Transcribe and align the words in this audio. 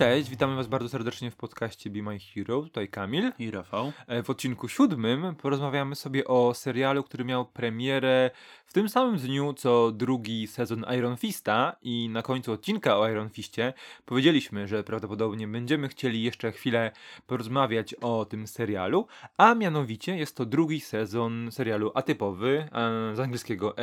Cześć, 0.00 0.30
witamy 0.30 0.56
Was 0.56 0.66
bardzo 0.66 0.88
serdecznie 0.88 1.30
w 1.30 1.36
podcaście 1.36 1.90
Be 1.90 2.02
My 2.02 2.18
Hero. 2.18 2.62
Tutaj 2.62 2.88
Kamil. 2.88 3.32
I 3.38 3.50
Rafał. 3.50 3.92
E, 4.06 4.22
W 4.22 4.30
odcinku 4.30 4.68
siódmym 4.68 5.34
porozmawiamy 5.34 5.94
sobie 5.94 6.24
o 6.24 6.54
serialu, 6.54 7.02
który 7.02 7.24
miał 7.24 7.46
premierę 7.46 8.30
w 8.66 8.72
tym 8.72 8.88
samym 8.88 9.16
dniu 9.16 9.52
co 9.52 9.92
drugi 9.92 10.46
sezon 10.46 10.84
Iron 10.98 11.16
Fista 11.16 11.76
i 11.82 12.08
na 12.08 12.22
końcu 12.22 12.52
odcinka 12.52 12.98
o 12.98 13.08
Iron 13.08 13.30
Fistie 13.30 13.72
powiedzieliśmy, 14.04 14.68
że 14.68 14.84
prawdopodobnie 14.84 15.48
będziemy 15.48 15.88
chcieli 15.88 16.22
jeszcze 16.22 16.52
chwilę 16.52 16.92
porozmawiać 17.26 17.94
o 17.94 18.24
tym 18.24 18.46
serialu, 18.46 19.06
a 19.36 19.54
mianowicie 19.54 20.16
jest 20.16 20.36
to 20.36 20.46
drugi 20.46 20.80
sezon 20.80 21.48
serialu 21.52 21.92
atypowy, 21.94 22.68
e, 22.72 23.16
z 23.16 23.20
angielskiego 23.20 23.74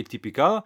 atypical. 0.00 0.62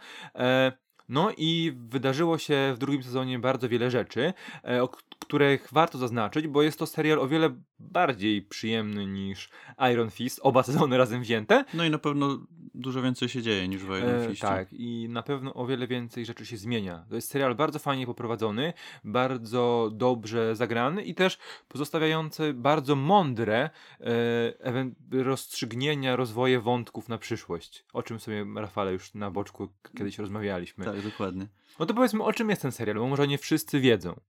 No 1.09 1.31
i 1.37 1.73
wydarzyło 1.89 2.39
się 2.39 2.73
w 2.75 2.79
drugim 2.79 3.03
sezonie 3.03 3.39
bardzo 3.39 3.69
wiele 3.69 3.91
rzeczy, 3.91 4.33
e, 4.65 4.83
o 4.83 4.89
których 4.89 5.69
warto 5.73 5.99
zaznaczyć, 5.99 6.47
bo 6.49 6.63
jest 6.63 6.79
to 6.79 6.87
serial 6.87 7.19
o 7.21 7.29
wiele 7.29 7.51
bardziej 7.79 8.43
przyjemny 8.43 9.07
niż 9.07 9.51
Iron 9.93 10.11
Fist, 10.11 10.41
oba 10.43 10.63
sezony 10.63 10.99
razem 10.99 11.21
wzięte. 11.21 11.65
No 11.75 11.85
i 11.85 11.91
na 11.91 11.99
pewno 11.99 12.39
dużo 12.75 13.03
więcej 13.03 13.29
się 13.29 13.43
dzieje 13.43 13.69
niż 13.69 13.83
w 13.83 13.87
Iron 13.89 14.11
E, 14.11 14.29
Fistie. 14.29 14.47
tak, 14.47 14.69
i 14.73 15.07
na 15.11 15.23
pewno 15.23 15.55
o 15.55 15.67
wiele 15.67 15.87
więcej 15.87 16.27
rzeczy 16.27 16.47
się 16.47 16.57
zmienia. 16.57 17.05
To 17.09 17.15
jest 17.15 17.31
serial 17.31 17.55
bardzo 17.55 17.79
fajnie 17.79 18.07
poprowadzony, 18.07 18.73
bardzo 19.05 19.91
dobrze 19.93 20.57
zagrany 20.57 21.03
i 21.03 21.15
też 21.15 21.39
pozostawiający 21.69 22.55
bardzo 22.55 22.97
mądre 22.97 23.71
e, 24.01 25.23
rozstrzygnięcia, 25.23 26.17
rozwoje 26.17 26.61
wątków 26.61 27.09
na 27.09 27.19
przyszłość. 27.19 27.85
O 27.93 28.03
czym 28.03 28.21
sobie, 28.21 28.47
Rafale, 28.57 28.93
już 28.93 29.15
na 29.15 29.31
boczku 29.31 29.69
kiedyś 29.99 30.19
rozmawialiśmy. 30.19 30.85
Tak, 30.85 30.98
dokładnie. 31.03 31.49
No 31.79 31.87
to 31.87 31.95
powiedzmy, 31.95 32.25
o 32.25 32.33
czym 32.33 32.51
jest 32.51 32.63
ten 32.63 32.73
serial, 32.73 32.97
bo 32.97 33.09
może 33.09 33.29
nie 33.29 33.39
wszyscy 33.39 33.81
wiedzą. 33.81 34.21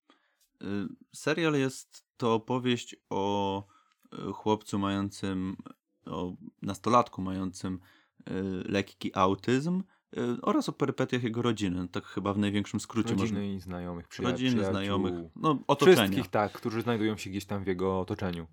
Y, 0.64 0.66
Serial 1.16 1.54
jest 1.54 2.06
to 2.18 2.34
opowieść 2.34 2.96
o 3.10 3.64
y, 4.30 4.34
chłopcu 4.34 4.80
mającym, 4.80 5.58
o 6.06 6.34
nastolatku 6.62 7.22
mającym 7.22 7.80
y, 8.20 8.34
lekki 8.66 9.12
autyzm 9.16 9.84
y, 10.18 10.42
oraz 10.42 10.70
o 10.70 10.72
perypetiach 10.72 11.24
jego 11.24 11.42
rodziny. 11.42 11.88
Tak 11.88 12.06
chyba 12.06 12.34
w 12.34 12.38
największym 12.38 12.80
skrócie 12.80 13.10
Rodziny 13.10 13.40
można. 13.40 13.44
i 13.44 13.60
znajomych, 13.60 14.08
przyja- 14.08 14.24
Rodziny, 14.32 14.50
przyjaciół. 14.52 14.72
znajomych, 14.74 15.14
no 15.36 15.60
otoczenia. 15.68 15.96
Wszystkich, 15.98 16.28
tak, 16.28 16.52
którzy 16.52 16.82
znajdują 16.82 17.18
się 17.18 17.30
gdzieś 17.30 17.46
tam 17.46 17.64
w 17.64 17.68
jego 17.68 18.00
otoczeniu. 18.00 18.48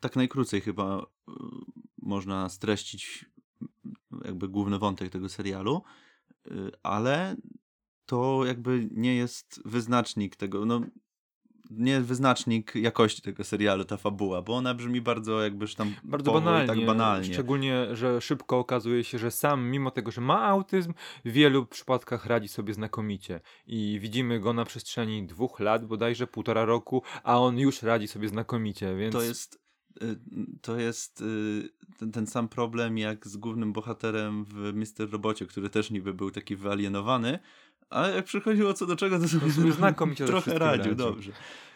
Tak 0.00 0.16
najkrócej 0.16 0.60
chyba 0.60 1.06
można 2.02 2.48
streścić 2.48 3.24
jakby 4.24 4.48
główny 4.48 4.78
wątek 4.78 5.10
tego 5.12 5.28
serialu, 5.28 5.82
ale 6.82 7.36
to 8.06 8.44
jakby 8.46 8.88
nie 8.90 9.16
jest 9.16 9.62
wyznacznik 9.64 10.36
tego, 10.36 10.64
no 10.64 10.80
nie 11.70 12.00
wyznacznik 12.00 12.74
jakości 12.74 13.22
tego 13.22 13.44
serialu, 13.44 13.84
ta 13.84 13.96
fabuła, 13.96 14.42
bo 14.42 14.56
ona 14.56 14.74
brzmi 14.74 15.00
bardzo 15.00 15.42
jakbyż 15.42 15.74
tam 15.74 15.94
Bardzo 16.04 16.32
banalnie, 16.32 16.66
tak 16.66 16.86
banalnie. 16.86 17.32
Szczególnie, 17.32 17.86
że 17.96 18.20
szybko 18.20 18.58
okazuje 18.58 19.04
się, 19.04 19.18
że 19.18 19.30
sam, 19.30 19.70
mimo 19.70 19.90
tego, 19.90 20.10
że 20.10 20.20
ma 20.20 20.42
autyzm, 20.42 20.94
w 21.24 21.32
wielu 21.32 21.66
przypadkach 21.66 22.26
radzi 22.26 22.48
sobie 22.48 22.74
znakomicie. 22.74 23.40
I 23.66 23.98
widzimy 24.00 24.40
go 24.40 24.52
na 24.52 24.64
przestrzeni 24.64 25.26
dwóch 25.26 25.60
lat, 25.60 25.84
bodajże 25.86 26.26
półtora 26.26 26.64
roku, 26.64 27.02
a 27.22 27.40
on 27.40 27.58
już 27.58 27.82
radzi 27.82 28.08
sobie 28.08 28.28
znakomicie, 28.28 28.96
więc... 28.96 29.12
To 29.12 29.22
jest 29.22 29.54
y, 29.54 29.61
to 30.62 30.76
jest 30.80 31.20
y, 31.20 31.68
ten, 31.98 32.12
ten 32.12 32.26
sam 32.26 32.48
problem 32.48 32.98
jak 32.98 33.26
z 33.26 33.36
głównym 33.36 33.72
bohaterem 33.72 34.44
w 34.44 34.72
Mister 34.74 35.10
Robocie, 35.10 35.46
który 35.46 35.70
też 35.70 35.90
niby 35.90 36.14
był 36.14 36.30
taki 36.30 36.56
wyalienowany, 36.56 37.38
ale 37.90 38.14
jak 38.16 38.24
przychodziło 38.24 38.74
co 38.74 38.86
do 38.86 38.96
czego, 38.96 39.18
to 39.18 39.28
sobie 39.28 39.72
znakomicie 39.72 40.26
ze 40.26 40.32
trochę 40.32 40.58
radził, 40.58 40.84
radzi. 40.84 40.96
dobrze. 40.96 41.32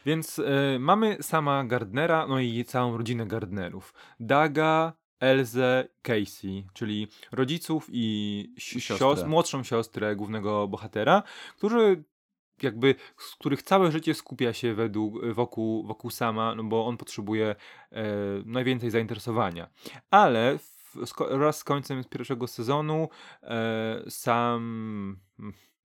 Więc 0.07 0.39
e, 0.39 0.79
mamy 0.79 1.17
sama 1.21 1.65
Gardnera, 1.65 2.27
no 2.27 2.41
i 2.41 2.65
całą 2.65 2.97
rodzinę 2.99 3.27
Gardnerów. 3.27 3.95
Daga, 4.21 4.93
Elzę, 5.21 5.89
Casey, 6.03 6.67
czyli 6.73 7.09
rodziców 7.33 7.87
i 7.93 8.55
si- 8.59 8.79
I 8.79 8.81
siostrę. 8.81 9.07
sios- 9.09 9.27
młodszą 9.29 9.63
siostrę 9.63 10.17
głównego 10.17 10.69
bohatera, 10.69 11.23
którzy 11.57 12.05
jakby, 12.63 12.95
z 13.17 13.35
których 13.35 13.63
całe 13.63 13.93
życie 13.93 14.15
skupia 14.15 14.53
się 14.53 14.75
według, 14.75 15.27
wokół, 15.27 15.87
wokół 15.87 16.11
sama, 16.11 16.55
no 16.55 16.65
bo 16.65 16.87
on 16.87 16.97
potrzebuje 16.97 17.57
e, 17.93 18.05
najwięcej 18.45 18.91
zainteresowania. 18.91 19.71
Ale 20.11 20.59
w, 20.59 20.97
sko- 21.05 21.39
wraz 21.39 21.59
z 21.59 21.65
końcem 21.65 22.05
pierwszego 22.05 22.47
sezonu 22.47 23.09
e, 23.43 24.03
sam 24.09 25.21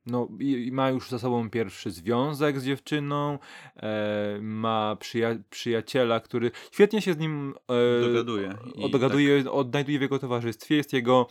no, 0.05 0.27
i, 0.39 0.67
i 0.67 0.71
ma 0.71 0.89
już 0.89 1.09
za 1.09 1.19
sobą 1.19 1.49
pierwszy 1.49 1.91
związek 1.91 2.59
z 2.59 2.65
dziewczyną, 2.65 3.39
e, 3.75 4.39
ma 4.41 4.97
przyja- 4.99 5.43
przyjaciela, 5.49 6.19
który 6.19 6.51
świetnie 6.71 7.01
się 7.01 7.13
z 7.13 7.17
nim 7.17 7.53
e, 7.69 8.01
Dogaduje. 8.01 8.57
I 8.75 8.83
o, 8.83 8.89
dogaduje, 8.89 9.51
odnajduje 9.51 9.99
w 9.99 10.01
jego 10.01 10.19
towarzystwie. 10.19 10.75
Jest 10.75 10.93
jego 10.93 11.27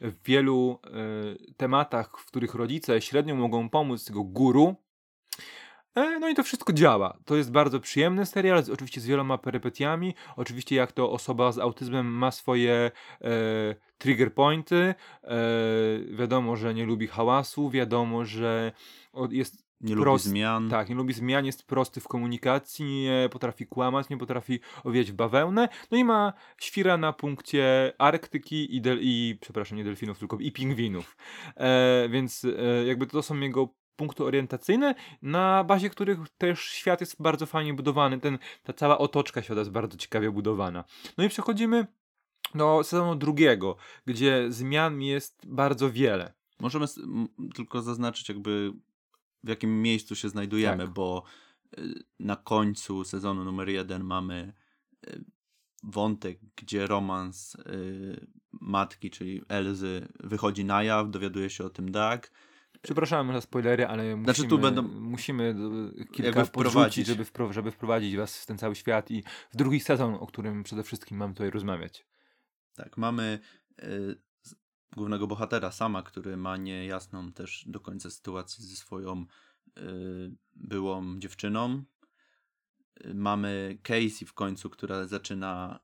w 0.00 0.12
wielu 0.24 0.78
e, 0.84 0.90
tematach, 1.56 2.10
w 2.18 2.26
których 2.26 2.54
rodzice 2.54 3.00
średnio 3.00 3.34
mogą 3.34 3.68
pomóc, 3.68 4.08
jego 4.08 4.24
guru. 4.24 4.76
E, 5.94 6.18
No 6.18 6.28
i 6.28 6.34
to 6.34 6.42
wszystko 6.42 6.72
działa. 6.72 7.18
To 7.24 7.36
jest 7.36 7.52
bardzo 7.52 7.80
przyjemny 7.80 8.26
serial, 8.26 8.62
z, 8.64 8.70
oczywiście 8.70 9.00
z 9.00 9.06
wieloma 9.06 9.38
perypetiami. 9.38 10.14
Oczywiście 10.36 10.76
jak 10.76 10.92
to 10.92 11.10
osoba 11.12 11.52
z 11.52 11.58
autyzmem 11.58 12.06
ma 12.06 12.30
swoje 12.30 12.90
e, 13.20 13.30
trigger 13.98 14.34
pointy. 14.34 14.94
E, 15.24 15.34
wiadomo, 16.10 16.56
że 16.56 16.74
nie 16.74 16.86
lubi 16.86 17.06
hałasu, 17.06 17.70
wiadomo, 17.70 18.24
że 18.24 18.72
jest 19.30 19.70
Nie 19.80 19.94
lubi 19.94 20.10
prost- 20.10 20.18
zmian. 20.28 20.68
tak, 20.70 20.88
nie 20.88 20.94
lubi 20.94 21.12
zmian, 21.14 21.46
jest 21.46 21.66
prosty 21.66 22.00
w 22.00 22.08
komunikacji, 22.08 22.84
nie 23.02 23.28
potrafi 23.32 23.66
kłamać, 23.66 24.08
nie 24.08 24.16
potrafi 24.18 24.60
owijać 24.84 25.12
w 25.12 25.14
bawełnę. 25.14 25.68
No 25.90 25.98
i 25.98 26.04
ma 26.04 26.32
świra 26.60 26.96
na 26.96 27.12
punkcie 27.12 27.92
Arktyki 27.98 28.76
i, 28.76 28.80
del- 28.82 28.98
i 29.02 29.38
przepraszam, 29.40 29.78
nie 29.78 29.84
delfinów, 29.84 30.18
tylko 30.18 30.36
i 30.38 30.52
pingwinów. 30.52 31.16
E, 31.56 32.08
więc 32.10 32.44
e, 32.44 32.84
jakby 32.86 33.06
to 33.06 33.22
są 33.22 33.40
jego 33.40 33.68
punkty 34.00 34.24
orientacyjne, 34.24 34.94
na 35.22 35.64
bazie 35.64 35.90
których 35.90 36.18
też 36.38 36.60
świat 36.60 37.00
jest 37.00 37.22
bardzo 37.22 37.46
fajnie 37.46 37.74
budowany. 37.74 38.20
Ten, 38.20 38.38
ta 38.64 38.72
cała 38.72 38.98
otoczka 38.98 39.42
świata 39.42 39.60
jest 39.60 39.70
bardzo 39.70 39.96
ciekawie 39.96 40.30
budowana. 40.30 40.84
No 41.18 41.24
i 41.24 41.28
przechodzimy 41.28 41.86
do 42.54 42.84
sezonu 42.84 43.14
drugiego, 43.16 43.76
gdzie 44.06 44.52
zmian 44.52 45.02
jest 45.02 45.46
bardzo 45.46 45.90
wiele. 45.90 46.32
Możemy 46.60 46.86
tylko 47.54 47.82
zaznaczyć 47.82 48.28
jakby 48.28 48.72
w 49.44 49.48
jakim 49.48 49.82
miejscu 49.82 50.16
się 50.16 50.28
znajdujemy, 50.28 50.84
Tak. 50.84 50.92
bo 50.92 51.22
y, 51.78 52.04
na 52.20 52.36
końcu 52.36 53.04
sezonu 53.04 53.44
numer 53.44 53.68
jeden 53.68 54.04
mamy 54.04 54.52
y, 55.08 55.24
wątek, 55.82 56.38
gdzie 56.56 56.86
romans 56.86 57.54
y, 57.54 58.26
matki, 58.60 59.10
czyli 59.10 59.42
Elzy, 59.48 60.08
wychodzi 60.20 60.64
na 60.64 60.82
jaw, 60.82 61.10
dowiaduje 61.10 61.50
się 61.50 61.64
o 61.64 61.70
tym 61.70 61.92
Doug. 61.92 62.30
Przepraszam 62.82 63.32
za 63.32 63.40
spoilery, 63.40 63.86
ale 63.86 64.16
musimy, 64.16 64.24
Znaczy, 64.24 64.48
tu 64.50 64.58
będą- 64.58 64.82
musimy 64.82 65.54
e, 66.00 66.04
kilka 66.04 66.44
wprowadzić. 66.44 67.06
żeby, 67.06 67.24
wpro, 67.24 67.52
żeby 67.52 67.70
wprowadzić 67.70 68.16
was 68.16 68.38
w 68.42 68.46
ten 68.46 68.58
cały 68.58 68.74
świat 68.74 69.10
i 69.10 69.22
w 69.50 69.56
drugi 69.56 69.80
sezon, 69.80 70.14
o 70.14 70.26
którym 70.26 70.62
przede 70.62 70.82
wszystkim 70.82 71.18
mam 71.18 71.32
tutaj 71.34 71.50
rozmawiać. 71.50 72.06
Tak, 72.74 72.96
mamy 72.96 73.38
y, 73.82 74.20
głównego 74.96 75.26
bohatera 75.26 75.72
sama, 75.72 76.02
który 76.02 76.36
ma 76.36 76.56
niejasną 76.56 77.32
też 77.32 77.64
do 77.68 77.80
końca 77.80 78.10
sytuację 78.10 78.64
ze 78.64 78.76
swoją 78.76 79.26
y, 79.78 79.82
byłą 80.54 81.18
dziewczyną. 81.18 81.82
Y, 83.06 83.14
Mamy 83.14 83.78
Casey 83.82 84.26
w 84.26 84.32
końcu, 84.34 84.70
która 84.70 85.06
zaczyna 85.06 85.80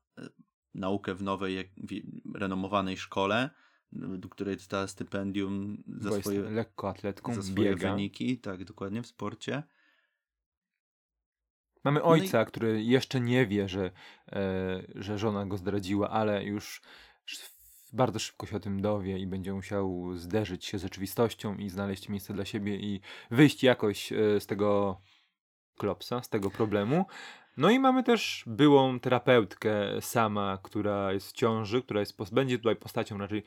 naukę 0.73 1.15
w 1.15 1.23
nowej, 1.23 1.73
w 1.77 2.35
renomowanej 2.35 2.97
szkole, 2.97 3.49
do 3.91 4.29
której 4.29 4.55
dostała 4.57 4.87
stypendium 4.87 5.83
Bo 5.87 6.03
za 6.03 6.09
jest 6.09 6.21
swoje, 6.21 6.41
lekkoatletką, 6.41 7.33
za 7.33 7.43
swoje 7.43 7.55
biega. 7.69 7.91
wyniki, 7.91 8.37
tak, 8.37 8.63
dokładnie, 8.63 9.01
w 9.01 9.07
sporcie. 9.07 9.63
Mamy 11.83 11.99
No 11.99 12.05
i- 12.15 12.21
ojca, 12.21 12.45
który 12.45 12.83
jeszcze 12.83 13.19
nie 13.21 13.47
wie, 13.47 13.69
że, 13.69 13.91
e, 14.31 14.83
że 14.95 15.17
żona 15.17 15.45
go 15.45 15.57
zdradziła, 15.57 16.09
ale 16.09 16.43
już 16.43 16.81
bardzo 17.93 18.19
szybko 18.19 18.45
się 18.45 18.55
o 18.55 18.59
tym 18.59 18.81
dowie 18.81 19.17
i 19.19 19.27
będzie 19.27 19.53
musiał 19.53 20.15
zderzyć 20.15 20.65
się 20.65 20.79
z 20.79 20.81
rzeczywistością 20.81 21.55
i 21.55 21.69
znaleźć 21.69 22.09
miejsce 22.09 22.33
dla 22.33 22.45
siebie 22.45 22.75
i 22.75 23.01
wyjść 23.31 23.63
jakoś 23.63 24.11
e, 24.11 24.39
z 24.39 24.45
tego 24.45 25.01
klopsa, 25.77 26.23
z 26.23 26.29
tego 26.29 26.49
problemu. 26.51 27.05
No 27.57 27.69
i 27.69 27.79
mamy 27.79 28.03
też 28.03 28.43
byłą 28.47 28.99
terapeutkę 28.99 30.01
sama, 30.01 30.57
która 30.63 31.13
jest 31.13 31.29
w 31.29 31.33
ciąży, 31.33 31.81
która 31.81 31.99
jest, 31.99 32.33
będzie 32.33 32.57
tutaj 32.57 32.75
postacią 32.75 33.17
raczej 33.17 33.43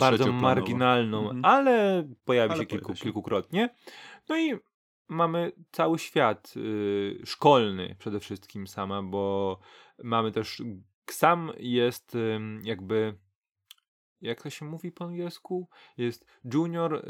bardzo 0.00 0.32
marginalną, 0.32 1.18
Mhm. 1.22 1.44
ale 1.44 2.08
pojawi 2.24 2.52
Ale 2.52 2.60
się, 2.62 2.66
kilku, 2.66 2.94
się. 2.94 3.02
kilkukrotnie. 3.02 3.68
No 4.28 4.38
i 4.38 4.54
mamy 5.08 5.52
cały 5.72 5.98
świat 5.98 6.54
y, 6.56 7.20
szkolny 7.24 7.96
przede 7.98 8.20
wszystkim 8.20 8.66
sama, 8.66 9.02
bo 9.02 9.58
mamy 10.02 10.32
też 10.32 10.62
sam 11.10 11.52
jest 11.58 12.14
ym, 12.14 12.60
jakby 12.64 13.18
jak 14.22 14.42
to 14.42 14.50
się 14.50 14.64
mówi 14.66 14.92
po 14.92 15.04
angielsku? 15.04 15.68
Jest 15.98 16.26
junior, 16.54 17.04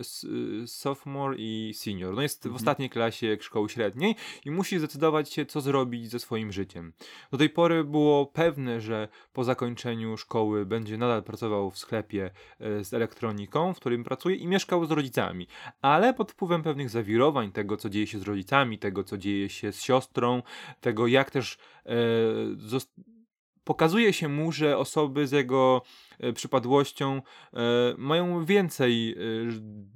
sophomore 0.67 1.37
i 1.39 1.73
senior. 1.75 2.15
No 2.15 2.23
jest 2.23 2.43
w 2.43 2.47
Mhm. 2.47 2.57
ostatniej 2.57 2.91
klasie 2.91 3.37
szkoły 3.41 3.69
średniej 3.69 4.17
i 4.45 4.51
musi 4.51 4.79
zdecydować 4.79 5.33
się, 5.33 5.47
co 5.47 5.61
zrobić 5.61 6.11
ze 6.11 6.19
swoim 6.19 6.53
życiem. 6.53 6.93
Do 7.31 7.39
tej 7.39 7.51
pory 7.51 7.85
było 7.85 8.27
pewne, 8.27 8.81
że 8.81 9.09
po 9.33 9.45
zakończeniu 9.45 10.17
szkoły 10.17 10.67
będzie 10.67 10.99
nadal 10.99 11.23
pracował 11.23 11.71
w 11.71 11.79
sklepie 11.79 12.31
e, 12.61 12.85
z 12.85 12.95
elektroniką, 12.95 13.75
w 13.75 13.77
którym 13.77 14.05
pracuje 14.05 14.37
i 14.37 14.47
mieszkał 14.47 14.87
z 14.87 14.91
rodzicami. 14.91 15.47
Ale 15.83 16.15
pod 16.15 16.33
wpływem 16.33 16.63
pewnych 16.63 16.91
zawirowań, 16.91 17.53
tego 17.53 17.77
co 17.77 17.91
dzieje 17.91 18.07
się 18.07 18.19
z 18.19 18.23
rodzicami, 18.23 18.79
tego 18.79 19.05
co 19.05 19.19
dzieje 19.19 19.49
się 19.49 19.73
z 19.73 19.83
siostrą, 19.83 20.43
tego 20.81 21.07
jak 21.07 21.31
też 21.31 21.59
e, 21.87 21.95
pokazuje 23.65 24.13
się 24.13 24.29
mu, 24.29 24.53
że 24.53 24.79
osoby 24.79 25.27
z 25.27 25.33
jego 25.33 25.83
e, 26.21 26.33
przypadłością 26.33 27.23
e, 27.53 27.61
mają 27.99 28.45
więcej 28.45 29.13
e, 29.13 29.17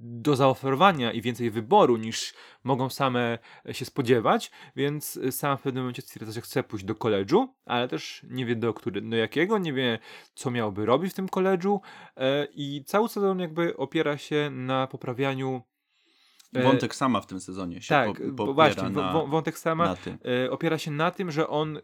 do 0.01 0.37
zaoferowania 0.37 1.13
i 1.13 1.23
więcej 1.23 1.51
wyboru 1.51 1.97
niż 1.97 2.35
mogą 2.65 2.91
same 2.91 3.39
się 3.73 3.85
spodziewać, 3.85 4.51
więc 4.77 5.21
sam 5.31 5.59
w 5.59 5.63
pewnym 5.63 5.83
momencie 5.85 6.03
stwierdza, 6.03 6.33
że 6.33 6.41
chce 6.41 6.63
pójść 6.63 6.85
do 6.85 6.95
koledżu, 6.95 7.55
ale 7.65 7.89
też 7.89 8.27
nie 8.31 8.47
wie 8.47 8.57
do, 8.57 8.75
który, 8.75 9.01
do 9.01 9.17
jakiego, 9.17 9.59
nie 9.59 9.73
wie 9.73 9.99
co 10.35 10.51
miałby 10.51 10.87
robić 10.87 11.13
w 11.13 11.15
tym 11.15 11.29
koledżu 11.29 11.81
e, 12.17 12.47
i 12.55 12.85
cały 12.87 13.09
sezon 13.09 13.39
jakby 13.39 13.77
opiera 13.77 14.19
się 14.19 14.51
na 14.53 14.87
poprawianiu 14.87 15.63
Wątek 16.53 16.95
sama 16.95 17.21
w 17.21 17.27
tym 17.27 17.41
sezonie 17.41 17.83
się 17.83 17.89
tak, 17.89 18.23
po, 18.37 18.55
właśnie, 18.55 18.91
na, 18.91 19.13
wątek 19.13 19.59
sama 19.59 19.97
opiera 20.51 20.79
się 20.79 20.91
na 20.91 21.11
tym, 21.11 21.31
że 21.31 21.49
on 21.49 21.79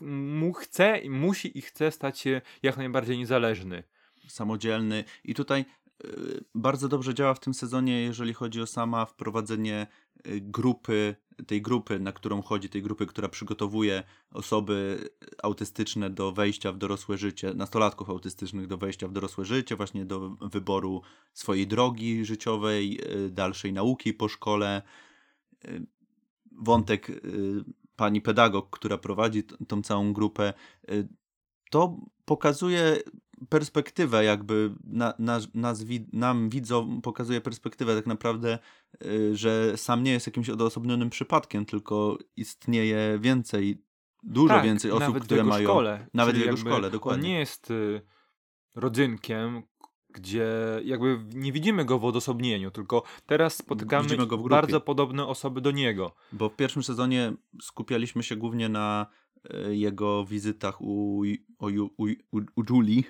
mu 0.00 0.52
chce, 0.52 0.98
i 0.98 1.10
musi 1.10 1.58
i 1.58 1.62
chce 1.62 1.90
stać 1.90 2.18
się 2.18 2.40
jak 2.62 2.76
najbardziej 2.76 3.18
niezależny. 3.18 3.82
samodzielny 4.28 5.04
i 5.24 5.34
tutaj 5.34 5.64
y, 6.04 6.44
bardzo 6.54 6.88
dobrze 6.88 7.14
działa 7.14 7.34
w 7.34 7.40
tym 7.40 7.54
sezonie, 7.54 8.02
jeżeli 8.02 8.34
chodzi 8.34 8.60
o 8.60 8.66
sama 8.66 9.06
wprowadzenie 9.06 9.86
y, 10.26 10.40
grupy, 10.40 11.16
tej 11.46 11.62
grupy, 11.62 12.00
na 12.00 12.12
którą 12.12 12.42
chodzi, 12.42 12.68
tej 12.68 12.82
grupy, 12.82 13.06
która 13.06 13.28
przygotowuje 13.28 14.02
osoby 14.30 15.08
autystyczne 15.42 16.10
do 16.10 16.32
wejścia 16.32 16.72
w 16.72 16.78
dorosłe 16.78 17.18
życie, 17.18 17.54
nastolatków 17.54 18.10
autystycznych 18.10 18.66
do 18.66 18.76
wejścia 18.76 19.08
w 19.08 19.12
dorosłe 19.12 19.44
życie, 19.44 19.76
właśnie 19.76 20.04
do 20.04 20.30
wyboru 20.30 21.02
swojej 21.32 21.66
drogi 21.66 22.24
życiowej, 22.24 23.00
y, 23.26 23.30
dalszej 23.30 23.72
nauki 23.72 24.14
po 24.14 24.28
szkole. 24.28 24.82
Wątek 26.52 27.10
pani 27.96 28.20
pedagog, 28.20 28.70
która 28.70 28.98
prowadzi 28.98 29.44
tą 29.44 29.82
całą 29.82 30.12
grupę, 30.12 30.52
y, 30.90 31.08
to 31.70 31.96
pokazuje 32.24 32.96
perspektywę 33.48 34.24
jakby 34.24 34.74
na, 34.84 35.14
na, 35.18 35.40
nas, 35.54 35.84
nam 36.12 36.48
widzom 36.48 37.02
pokazuje 37.02 37.40
perspektywę 37.40 37.96
tak 37.96 38.06
naprawdę, 38.06 38.58
y, 39.04 39.36
że 39.36 39.76
sam 39.76 40.02
nie 40.02 40.12
jest 40.12 40.26
jakimś 40.26 40.50
odosobnionym 40.50 41.10
przypadkiem, 41.10 41.66
tylko 41.66 42.18
istnieje 42.36 43.18
więcej, 43.20 43.84
dużo 44.22 44.54
tak, 44.54 44.64
więcej 44.64 44.90
osób, 44.90 45.20
które 45.20 45.36
w 45.36 45.44
jego 45.44 45.48
mają... 45.48 45.68
szkole. 45.68 46.06
nawet 46.14 46.36
w 46.36 46.40
jego 46.40 46.56
szkole, 46.56 46.86
On 46.86 46.92
dokładnie. 46.92 47.28
nie 47.28 47.38
jest 47.38 47.70
y, 47.70 48.00
rodzynkiem, 48.74 49.62
gdzie 50.16 50.46
jakby 50.84 51.18
nie 51.34 51.52
widzimy 51.52 51.84
go 51.84 51.98
w 51.98 52.04
odosobnieniu, 52.04 52.70
tylko 52.70 53.02
teraz 53.26 53.56
spotykamy 53.56 54.16
bardzo 54.48 54.80
podobne 54.80 55.26
osoby 55.26 55.60
do 55.60 55.70
niego. 55.70 56.14
Bo 56.32 56.48
w 56.48 56.56
pierwszym 56.56 56.82
sezonie 56.82 57.32
skupialiśmy 57.62 58.22
się 58.22 58.36
głównie 58.36 58.68
na 58.68 59.06
e, 59.50 59.74
jego 59.74 60.24
wizytach 60.24 60.80
u, 60.80 61.22
u, 61.58 61.66
u, 61.96 62.06
u, 62.56 62.62
Julie, 62.70 63.02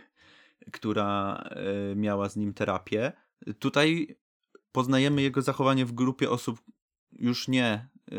która 0.73 1.37
e, 1.37 1.97
miała 1.97 2.29
z 2.29 2.37
nim 2.37 2.55
terapię. 2.55 3.13
Tutaj 3.59 4.17
poznajemy 4.73 5.23
jego 5.23 5.43
zachowanie 5.43 5.87
w 5.87 5.93
grupie 5.93 6.31
osób 6.31 6.63
już 7.13 7.49
nie 7.49 7.89
e, 8.13 8.17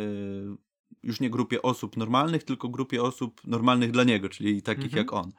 już 1.04 1.20
nie 1.20 1.30
grupie 1.30 1.62
osób 1.62 1.98
normalnych, 1.98 2.44
tylko 2.44 2.70
grupie 2.70 3.04
osób 3.04 3.42
normalnych 3.48 3.92
dla 3.92 4.04
niego, 4.04 4.30
czyli 4.30 4.62
takich 4.62 4.86
Mhm. 4.86 4.98
jak 4.98 5.14
on. 5.14 5.32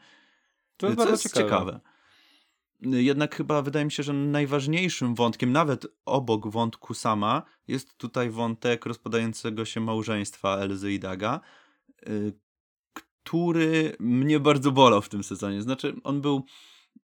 To 0.77 0.87
jest 0.87 0.99
co 0.99 1.05
bardzo 1.05 1.23
jest 1.23 1.35
ciekawe. 1.35 1.81
Jednak 2.81 3.37
chyba 3.37 3.63
wydaje 3.63 3.85
mi 3.85 3.93
się, 3.93 4.03
że 4.03 4.13
najważniejszym 4.13 5.15
wątkiem, 5.15 5.53
nawet 5.53 5.87
obok 6.05 6.49
wątku 6.49 6.95
sama, 6.95 7.43
jest 7.69 7.97
tutaj 7.97 8.31
wątek 8.31 8.87
rozpadającego 8.87 9.65
się 9.65 9.81
małżeństwa 9.81 10.57
Elzy 10.57 10.93
i 10.93 10.99
Daga, 10.99 11.41
y, 12.09 12.33
który 12.95 13.97
mnie 14.01 14.41
bardzo 14.41 14.73
bolał 14.73 15.03
w 15.03 15.09
tym 15.09 15.25
sezonie. 15.25 15.63
Znaczy, 15.63 15.97
on 16.05 16.21
był 16.21 16.45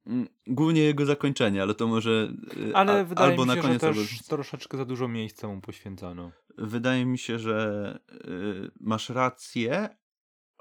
mm, 0.08 0.28
głównie 0.48 0.82
jego 0.82 1.06
zakończenie, 1.06 1.62
ale 1.62 1.76
to 1.76 1.88
może 1.88 2.34
y, 2.58 2.76
Ale 2.76 3.00
a, 3.00 3.04
wydaje 3.04 3.32
albo 3.32 3.44
mi 3.44 3.48
na 3.48 3.56
się, 3.56 3.62
koniec, 3.62 3.82
że 3.82 3.88
albo... 3.88 4.02
też 4.02 4.24
troszeczkę 4.24 4.78
za 4.78 4.86
dużo 4.86 5.08
miejsca 5.08 5.48
mu 5.48 5.62
poświęcano. 5.62 6.32
Wydaje 6.58 7.06
mi 7.06 7.18
się, 7.18 7.40
że 7.40 8.00
y, 8.12 8.72
masz 8.80 9.10
rację, 9.10 9.90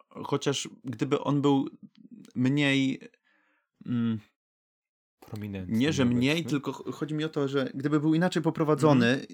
chociaż 0.09 0.69
gdyby 0.85 1.21
on 1.21 1.43
był 1.43 1.69
mniej... 2.35 3.01
Mm, 3.87 4.21
Prominentny. 5.27 5.79
Nie, 5.79 5.93
że 5.93 6.05
mniej, 6.05 6.31
powiedzmy. 6.33 6.51
tylko 6.51 6.73
ch- 6.73 6.95
chodzi 6.95 7.15
mi 7.15 7.25
o 7.25 7.29
to, 7.29 7.49
że 7.49 7.71
gdyby 7.75 8.01
był 8.01 8.15
inaczej 8.15 8.43
poprowadzony, 8.43 9.07
Mhm. 9.07 9.27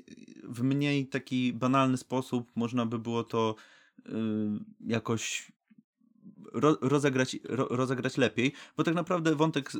w 0.54 0.62
mniej 0.62 1.06
taki 1.06 1.52
banalny 1.52 1.96
sposób, 1.96 2.50
można 2.56 2.86
by 2.86 2.98
było 2.98 3.24
to 3.24 3.54
y, 3.98 4.12
jakoś 4.86 5.52
ro, 6.52 6.76
rozegrać, 6.80 7.36
ro, 7.44 7.68
rozegrać 7.70 8.16
lepiej, 8.16 8.52
bo 8.76 8.84
tak 8.84 8.94
naprawdę 8.94 9.34
wątek 9.36 9.70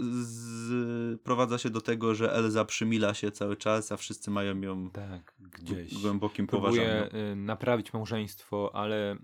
sprowadza 1.20 1.58
się 1.58 1.70
do 1.70 1.80
tego, 1.80 2.14
że 2.14 2.32
Elza 2.32 2.64
przymila 2.64 3.14
się 3.14 3.30
cały 3.30 3.56
czas, 3.56 3.92
a 3.92 3.96
wszyscy 3.96 4.30
mają 4.30 4.60
ją 4.60 4.90
Tak, 4.90 5.32
w 5.38 5.48
gdzieś. 5.48 5.94
głębokim 5.94 6.46
poważaniu. 6.46 6.88
Próbuje 7.10 7.32
y, 7.32 7.36
naprawić 7.36 7.92
małżeństwo, 7.92 8.70
ale 8.74 9.16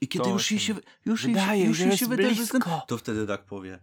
I 0.00 0.08
kiedy 0.08 0.30
już 0.30 0.50
jej 0.50 0.60
się 0.60 0.74
już 1.06 1.24
jej, 1.24 1.34
wydaje, 1.34 1.64
już 1.64 1.78
jej 1.80 1.96
się 1.96 2.06
to 2.88 2.98
wtedy 2.98 3.26
tak 3.26 3.44
powie, 3.44 3.78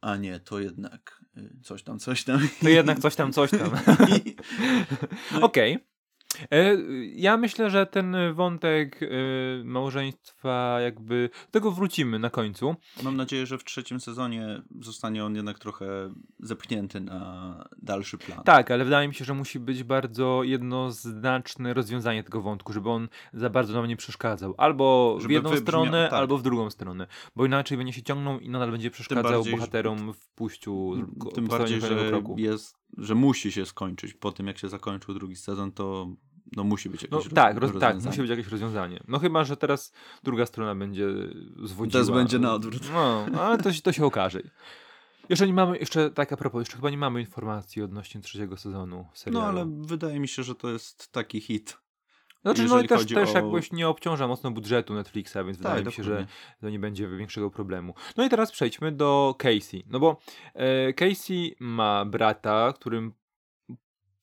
a 0.00 0.16
nie, 0.16 0.40
to 0.40 0.58
jednak 0.60 1.20
y, 1.36 1.60
coś 1.62 1.82
tam, 1.82 1.98
coś 1.98 2.24
tam. 2.24 2.48
to 2.62 2.68
jednak 2.68 2.98
coś 3.00 3.16
tam, 3.16 3.32
coś 3.32 3.50
tam. 3.50 3.70
I- 4.24 4.36
No 5.32 5.40
Okej. 5.46 5.74
E, 5.74 5.78
Ja 7.14 7.36
myślę, 7.36 7.70
że 7.70 7.86
ten 7.86 8.16
wątek 8.34 9.00
e, 9.02 9.06
małżeństwa, 9.64 10.80
jakby. 10.80 11.30
Do 11.46 11.50
tego 11.50 11.70
wrócimy 11.70 12.18
na 12.18 12.30
końcu. 12.30 12.76
Mam 13.02 13.16
nadzieję, 13.16 13.46
że 13.46 13.58
w 13.58 13.64
trzecim 13.64 14.00
sezonie 14.00 14.62
zostanie 14.80 15.24
on 15.24 15.36
jednak 15.36 15.58
trochę 15.58 15.86
zepchnięty 16.40 17.00
na 17.00 17.68
dalszy 17.82 18.18
plan. 18.18 18.42
Tak, 18.44 18.70
ale 18.70 18.84
wydaje 18.84 19.08
mi 19.08 19.14
się, 19.14 19.24
że 19.24 19.34
musi 19.34 19.60
być 19.60 19.82
bardzo 19.84 20.42
jednoznaczne 20.44 21.74
rozwiązanie 21.74 22.24
tego 22.24 22.40
wątku, 22.42 22.72
żeby 22.72 22.90
on 22.90 23.08
za 23.32 23.50
bardzo 23.50 23.72
nam 23.74 23.86
nie 23.86 23.96
przeszkadzał. 23.96 24.54
Albo 24.58 25.16
w 25.18 25.22
Żeby 25.22 25.34
jedną 25.34 25.50
wybrzmia- 25.50 25.62
stronę, 25.62 26.08
tak. 26.10 26.18
albo 26.20 26.38
w 26.38 26.42
drugą 26.42 26.70
stronę. 26.70 27.06
Bo 27.36 27.46
inaczej 27.46 27.78
będzie 27.78 27.92
się 27.92 28.02
ciągnął 28.02 28.40
i 28.40 28.48
nadal 28.48 28.70
będzie 28.70 28.90
przeszkadzał 28.90 29.32
bardziej, 29.32 29.54
bohaterom 29.54 30.12
w 30.12 30.28
pójściu. 30.28 30.92
Tym 31.34 31.46
bardziej, 31.46 31.80
że 31.80 32.08
kroku. 32.08 32.34
jest, 32.38 32.76
że 32.98 33.14
musi 33.14 33.52
się 33.52 33.66
skończyć. 33.66 34.14
Po 34.14 34.32
tym, 34.32 34.46
jak 34.46 34.58
się 34.58 34.68
zakończył 34.68 35.14
drugi 35.14 35.36
sezon, 35.36 35.72
to 35.72 36.08
no, 36.56 36.64
musi 36.64 36.90
być 36.90 37.06
No, 37.10 37.18
jakieś 37.18 37.32
tak, 37.34 37.56
roz, 37.56 37.70
tak, 37.80 38.02
musi 38.04 38.20
być 38.20 38.30
jakieś 38.30 38.48
rozwiązanie. 38.48 39.00
No 39.08 39.18
chyba, 39.18 39.44
że 39.44 39.56
teraz 39.56 39.92
druga 40.22 40.46
strona 40.46 40.74
będzie 40.74 41.08
zwodziła. 41.62 41.92
Teraz 41.92 42.10
będzie 42.10 42.38
na 42.38 42.54
odwrót. 42.54 42.82
No, 43.32 43.42
ale 43.42 43.58
to, 43.58 43.72
się- 43.72 43.82
to 43.82 43.92
się 43.92 44.06
okaże. 44.06 44.40
Jeszcze 45.28 45.46
nie 45.46 45.52
mamy, 45.52 45.78
jeszcze 45.78 46.10
tak 46.10 46.32
a 46.32 46.36
propos, 46.36 46.60
jeszcze 46.60 46.76
chyba 46.76 46.90
nie 46.90 46.98
mamy 46.98 47.20
informacji 47.20 47.82
odnośnie 47.82 48.20
trzeciego 48.20 48.56
sezonu 48.56 49.06
serialu. 49.14 49.42
No, 49.44 49.48
ale 49.48 49.66
wydaje 49.86 50.20
mi 50.20 50.28
się, 50.28 50.42
że 50.42 50.54
to 50.54 50.70
jest 50.70 51.12
taki 51.12 51.40
hit. 51.40 51.78
Znaczy, 52.42 52.64
no 52.64 52.80
i 52.80 52.88
też, 52.88 53.06
też 53.06 53.30
o- 53.30 53.32
jakoś 53.34 53.72
nie 53.72 53.88
obciąża 53.88 54.28
mocno 54.28 54.50
budżetu 54.50 54.94
Netflixa, 54.94 55.34
więc 55.46 55.56
wydaje 55.58 55.84
mi 55.84 55.92
się, 55.92 56.02
że 56.02 56.26
to 56.60 56.70
nie 56.70 56.78
będzie 56.78 57.08
większego 57.08 57.50
problemu. 57.50 57.94
No 58.16 58.24
i 58.24 58.28
teraz 58.28 58.52
przejdźmy 58.52 58.92
do 58.92 59.34
Casey. 59.38 59.84
No 59.86 60.00
bo 60.00 60.20
e, 60.54 60.92
Casey 60.92 61.56
ma 61.60 62.04
brata, 62.04 62.72
którym 62.72 63.12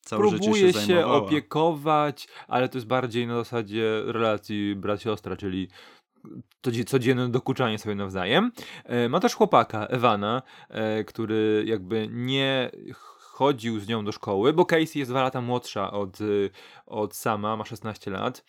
Całe 0.05 0.29
próbuje 0.29 0.73
się, 0.73 0.79
się, 0.79 1.05
opiekować, 1.05 2.27
ale 2.47 2.69
to 2.69 2.77
jest 2.77 2.87
bardziej 2.87 3.27
na 3.27 3.35
zasadzie 3.35 4.01
relacji 4.05 4.75
brat-siostra, 4.75 5.35
czyli 5.37 5.67
codzie- 6.61 6.85
codzienne 6.85 7.29
dokuczanie 7.29 7.79
sobie 7.79 7.95
nawzajem. 7.95 8.51
E, 8.85 9.09
Ma 9.09 9.19
też 9.19 9.35
chłopaka, 9.35 9.85
Ewana, 9.87 10.41
e, 10.69 11.03
który 11.03 11.63
jakby 11.67 12.07
nie 12.11 12.71
chodził 13.19 13.79
z 13.79 13.87
nią 13.87 14.05
do 14.05 14.11
szkoły, 14.11 14.53
bo 14.53 14.65
Casey 14.65 14.99
jest 14.99 15.11
dwa 15.11 15.23
lata 15.23 15.41
młodsza 15.41 15.91
od, 15.91 16.17
od 16.85 17.15
Sama, 17.15 17.57
ma 17.57 17.65
16 17.65 18.11
lat. 18.11 18.43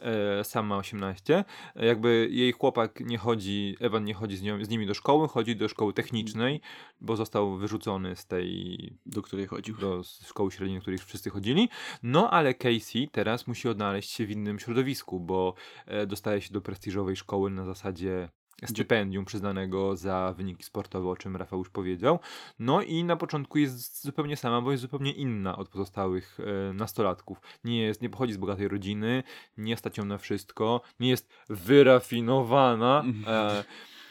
E, 0.00 0.44
Sam 0.44 0.66
ma 0.66 0.76
18. 0.76 1.44
E, 1.76 1.86
Jakby 1.86 2.28
jej 2.30 2.52
chłopak 2.52 3.00
nie 3.00 3.18
chodzi, 3.18 3.76
Ewan 3.80 4.04
nie 4.04 4.14
chodzi 4.14 4.36
z, 4.36 4.42
nią, 4.42 4.64
z 4.64 4.68
nimi 4.68 4.86
do 4.86 4.94
szkoły, 4.94 5.28
chodzi 5.28 5.56
do 5.56 5.68
szkoły 5.68 5.92
technicznej, 5.92 6.60
bo 7.00 7.16
został 7.16 7.56
wyrzucony 7.56 8.16
z 8.16 8.26
tej 8.26 8.98
do 9.06 9.22
której 9.22 9.46
chodził. 9.46 9.76
do 9.76 10.02
szkoły 10.02 10.50
średniej, 10.50 10.78
do 10.78 10.82
której 10.82 10.98
wszyscy 10.98 11.30
chodzili. 11.30 11.68
No 12.02 12.30
ale 12.30 12.54
Casey 12.54 13.08
teraz 13.12 13.46
musi 13.46 13.68
odnaleźć 13.68 14.10
się 14.10 14.26
w 14.26 14.30
innym 14.30 14.58
środowisku, 14.58 15.20
bo 15.20 15.54
e, 15.86 16.06
dostaje 16.06 16.40
się 16.40 16.52
do 16.52 16.60
prestiżowej 16.60 17.16
szkoły 17.16 17.50
na 17.50 17.64
zasadzie 17.64 18.28
stypendium 18.66 19.24
przyznanego 19.24 19.96
za 19.96 20.34
wyniki 20.36 20.64
sportowe, 20.64 21.08
o 21.08 21.16
czym 21.16 21.36
Rafał 21.36 21.58
już 21.58 21.70
powiedział. 21.70 22.18
No 22.58 22.82
i 22.82 23.04
na 23.04 23.16
początku 23.16 23.58
jest 23.58 24.02
zupełnie 24.04 24.36
sama, 24.36 24.60
bo 24.60 24.70
jest 24.70 24.80
zupełnie 24.80 25.12
inna 25.12 25.56
od 25.56 25.68
pozostałych 25.68 26.38
e, 26.40 26.72
nastolatków. 26.72 27.40
Nie, 27.64 27.82
jest, 27.82 28.02
nie 28.02 28.10
pochodzi 28.10 28.32
z 28.32 28.36
bogatej 28.36 28.68
rodziny, 28.68 29.22
nie 29.56 29.76
stać 29.76 29.98
ją 29.98 30.04
na 30.04 30.18
wszystko, 30.18 30.80
nie 31.00 31.08
jest 31.08 31.32
wyrafinowana. 31.48 33.04
E, 33.26 33.64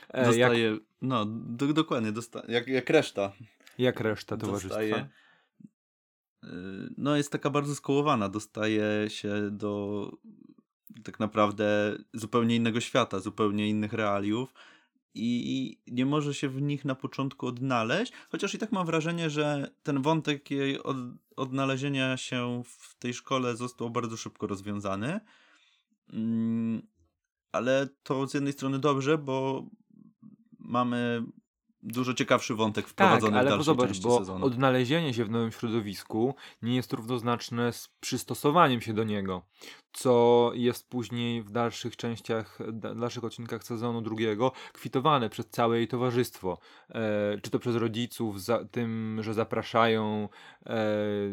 e, 0.10 0.26
Dostaje, 0.26 0.72
jak, 0.72 0.80
no 1.02 1.26
do, 1.28 1.74
dokładnie, 1.74 2.12
dosta, 2.12 2.42
jak, 2.48 2.68
jak 2.68 2.90
reszta. 2.90 3.32
jak 3.78 4.00
reszta 4.00 4.38
towarzystwa. 4.38 4.80
Dostaje, 4.82 5.10
y, 6.44 6.48
no 6.98 7.16
jest 7.16 7.32
taka 7.32 7.50
bardzo 7.50 7.76
skołowana, 7.76 8.30
dostaje 8.30 9.10
się 9.10 9.50
do 9.52 10.12
tak 11.04 11.20
naprawdę 11.20 11.98
zupełnie 12.14 12.56
innego 12.56 12.82
świata, 12.82 13.20
zupełnie 13.20 13.70
innych 13.70 13.94
realiów 13.94 14.54
i 15.14 15.78
nie 15.88 16.06
może 16.06 16.34
się 16.34 16.50
w 16.50 16.62
nich 16.62 16.86
na 16.86 16.96
początku 16.96 17.48
odnaleźć, 17.48 18.14
chociaż 18.30 18.54
i 18.54 18.58
tak 18.58 18.72
mam 18.72 18.86
wrażenie, 18.86 19.30
że 19.30 19.72
ten 19.84 20.02
wątek 20.02 20.52
jej 20.52 20.84
od, 20.84 20.98
odnalezienia 21.36 22.18
się 22.18 22.64
w 22.66 22.96
tej 22.96 23.14
szkole 23.14 23.56
został 23.56 23.90
bardzo 23.90 24.18
szybko 24.18 24.48
rozwiązany. 24.48 25.20
Mm, 26.14 26.82
ale 27.52 27.88
to 28.04 28.28
z 28.28 28.34
jednej 28.34 28.54
strony 28.54 28.80
dobrze, 28.80 29.18
bo 29.18 29.66
mamy 30.60 31.24
dużo 31.84 32.14
ciekawszy 32.14 32.56
wątek 32.56 32.88
wprowadzony 32.88 33.32
tak, 33.32 33.40
ale 33.40 33.50
w 33.50 33.50
dalszej 33.50 33.66
zobacz, 33.66 33.88
części 33.88 34.04
bo 34.04 34.20
sezonu. 34.20 34.46
odnalezienie 34.46 35.14
się 35.14 35.26
w 35.26 35.30
nowym 35.30 35.52
środowisku 35.52 36.36
nie 36.62 36.76
jest 36.76 36.94
równoznaczne 36.94 37.74
z 37.74 37.90
przystosowaniem 38.00 38.82
się 38.82 38.94
do 38.94 39.04
niego, 39.04 39.42
co 39.94 40.52
jest 40.54 40.90
później 40.90 41.44
w 41.44 41.52
dalszych 41.52 41.96
częściach, 41.96 42.60
da- 42.72 42.96
dalszych 42.96 43.24
odcinkach 43.24 43.64
sezonu 43.64 44.02
drugiego 44.02 44.52
kwitowane 44.74 45.30
przez 45.30 45.50
całe 45.50 45.78
jej 45.78 45.88
towarzystwo. 45.88 46.58
E, 46.90 47.38
czy 47.42 47.52
to 47.52 47.60
przez 47.60 47.76
rodziców, 47.76 48.44
za 48.44 48.66
tym, 48.66 49.18
że 49.24 49.34
zapraszają 49.34 50.30
e, 50.66 50.76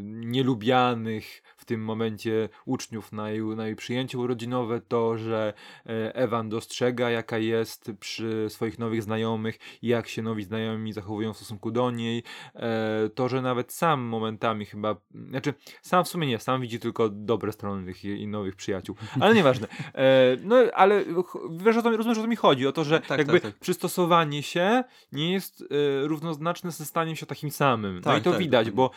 nielubianych 0.03 1.43
w 1.57 1.65
tym 1.65 1.85
momencie 1.85 2.49
uczniów 2.65 3.13
na 3.13 3.31
jej, 3.31 3.43
na 3.43 3.67
jej 3.67 3.77
przyjęcie 3.77 4.19
urodzinowe, 4.19 4.81
to, 4.81 5.19
że 5.19 5.53
e, 5.87 6.15
Ewan 6.15 6.49
dostrzega, 6.49 7.11
jaka 7.11 7.39
jest 7.39 7.91
przy 8.01 8.47
swoich 8.49 8.79
nowych 8.79 9.03
znajomych 9.03 9.59
i 9.83 9.89
jak 9.89 10.09
się 10.09 10.23
nowi 10.23 10.36
znajomi 10.45 10.93
zachowują 10.93 11.33
w 11.33 11.37
stosunku 11.37 11.71
do 11.71 11.91
niej. 11.91 12.23
E, 12.55 13.09
to, 13.15 13.29
że 13.29 13.43
nawet 13.43 13.73
sam 13.73 14.01
momentami 14.01 14.65
chyba, 14.65 14.97
znaczy 15.29 15.55
sam 15.83 16.05
w 16.05 16.09
sumie 16.09 16.27
nie, 16.27 16.39
sam 16.39 16.61
widzi 16.61 16.81
tylko 16.81 17.09
dobre 17.09 17.53
strony 17.53 17.87
tych 17.87 18.05
jej 18.05 18.29
nowych 18.29 18.57
przyjaciół, 18.57 18.97
ale 19.21 19.35
nieważne. 19.35 19.67
E, 19.95 20.37
no 20.45 20.57
ale 20.75 21.05
wiesz 21.51 21.77
o 21.77 21.83
to, 21.83 21.97
rozumiesz 21.97 22.19
o 22.19 22.23
co 22.23 22.27
mi 22.29 22.37
chodzi, 22.37 22.67
o 22.67 22.73
to, 22.73 22.85
że 22.85 23.01
Tak, 23.01 23.19
jakby 23.19 23.41
tak, 23.41 23.53
tak. 23.53 23.61
przystosowanie 23.61 24.43
się 24.43 24.85
nie 25.13 25.33
jest 25.33 25.63
e, 25.63 26.07
równoznaczne 26.07 26.71
ze 26.71 26.85
staniem 26.85 27.17
się 27.17 27.27
takim 27.27 27.51
samym. 27.51 27.95
no 27.95 28.01
Tak, 28.01 28.21
i 28.21 28.25
to 28.25 28.31
tak, 28.31 28.41
widać, 28.41 28.71
bo 28.71 28.91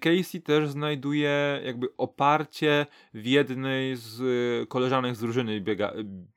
Casey 0.00 0.40
też 0.42 0.68
znajduje 0.68 1.60
jakby 1.64 1.88
oparcie 1.96 2.86
w 3.14 3.26
jednej 3.26 3.96
z 3.96 4.68
koleżanek 4.68 5.16
z 5.16 5.20
drużyny 5.20 5.60
biega, 5.60 5.92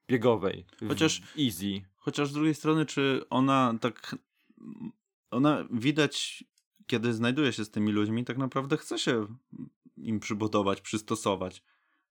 biegowej. 0.08 0.66
Chociaż- 0.88 1.22
Easy. 1.40 1.82
Chociaż 1.98 2.30
z 2.30 2.34
drugiej 2.34 2.56
strony, 2.56 2.86
czy 2.86 3.22
ona 3.30 3.74
tak. 3.82 4.16
Ona 5.32 5.66
widać, 5.72 6.44
kiedy 6.88 7.14
znajduje 7.14 7.54
się 7.54 7.66
z 7.66 7.72
tymi 7.72 7.92
ludźmi, 7.92 8.26
tak 8.26 8.38
naprawdę 8.38 8.78
chce 8.78 9.00
się 9.00 9.28
im 9.98 10.20
przybudować, 10.20 10.82
przystosować. 10.82 11.64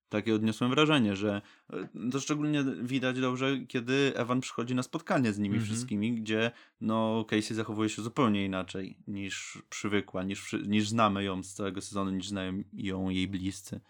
Takie 0.09 0.35
odniosłem 0.35 0.71
wrażenie, 0.71 1.15
że 1.15 1.41
e, 1.73 2.09
to 2.11 2.19
szczególnie 2.19 2.63
widać 2.81 3.19
dobrze, 3.19 3.59
kiedy 3.67 4.11
Ewan 4.15 4.41
przychodzi 4.41 4.75
na 4.75 4.83
spotkanie 4.83 5.33
z 5.33 5.39
nimi 5.39 5.55
Mhm. 5.55 5.65
wszystkimi, 5.65 6.13
gdzie 6.13 6.51
no 6.81 7.25
Casey 7.29 7.53
zachowuje 7.53 7.89
się 7.89 8.01
zupełnie 8.01 8.45
inaczej 8.45 8.97
niż 9.07 9.61
przywykła, 9.69 10.23
niż, 10.23 10.55
niż 10.67 10.89
znamy 10.89 11.23
ją 11.23 11.43
z 11.43 11.53
całego 11.53 11.81
sezonu, 11.81 12.11
niż 12.11 12.27
znają 12.27 12.63
ją 12.73 13.09
jej 13.09 13.27
bliscy. 13.27 13.81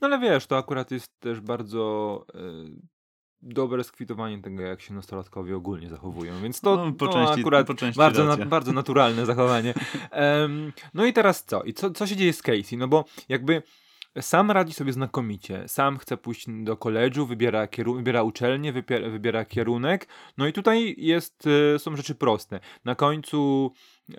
No 0.00 0.06
ale 0.06 0.18
wiesz, 0.18 0.46
to 0.46 0.58
akurat 0.58 0.90
jest 0.90 1.20
też 1.20 1.40
bardzo 1.40 2.26
e, 2.34 2.40
dobre 3.44 3.84
skwitowanie 3.84 4.42
tego, 4.42 4.62
jak 4.62 4.80
się 4.80 4.94
nastolatkowie 4.94 5.56
ogólnie 5.56 5.88
zachowują, 5.88 6.32
więc 6.42 6.60
to, 6.60 6.76
No, 6.76 6.92
po 6.92 7.06
to 7.06 7.12
części- 7.12 7.40
akurat 7.40 7.66
po 7.66 7.74
części 7.74 7.98
bardzo, 7.98 8.24
na, 8.24 8.36
bardzo 8.46 8.72
naturalne 8.72 9.26
zachowanie. 9.26 9.74
Em, 10.10 10.72
no 10.94 11.06
i 11.06 11.12
teraz 11.12 11.44
co? 11.44 11.62
I 11.62 11.72
co, 11.74 11.90
co 11.90 12.06
się 12.06 12.16
dzieje 12.16 12.32
z 12.32 12.42
Casey? 12.42 12.76
No 12.76 12.88
bo 12.88 13.04
jakby 13.28 13.62
sam 14.20 14.50
radzi 14.50 14.72
sobie 14.74 14.92
znakomicie. 14.92 15.68
Sam 15.68 15.98
chce 15.98 16.16
pójść 16.16 16.46
do 16.62 16.76
koledżu, 16.76 17.26
wybiera, 17.26 17.66
kieru- 17.66 17.96
wybiera 17.96 18.22
uczelnię, 18.22 18.72
wybiera, 18.72 19.10
wybiera 19.10 19.44
kierunek. 19.44 20.08
No 20.38 20.46
i 20.46 20.52
tutaj 20.52 20.94
jest, 20.98 21.44
e, 21.74 21.78
są 21.78 21.96
rzeczy 21.96 22.14
proste. 22.14 22.60
Na 22.84 22.94
końcu 22.94 23.70
e, 24.10 24.14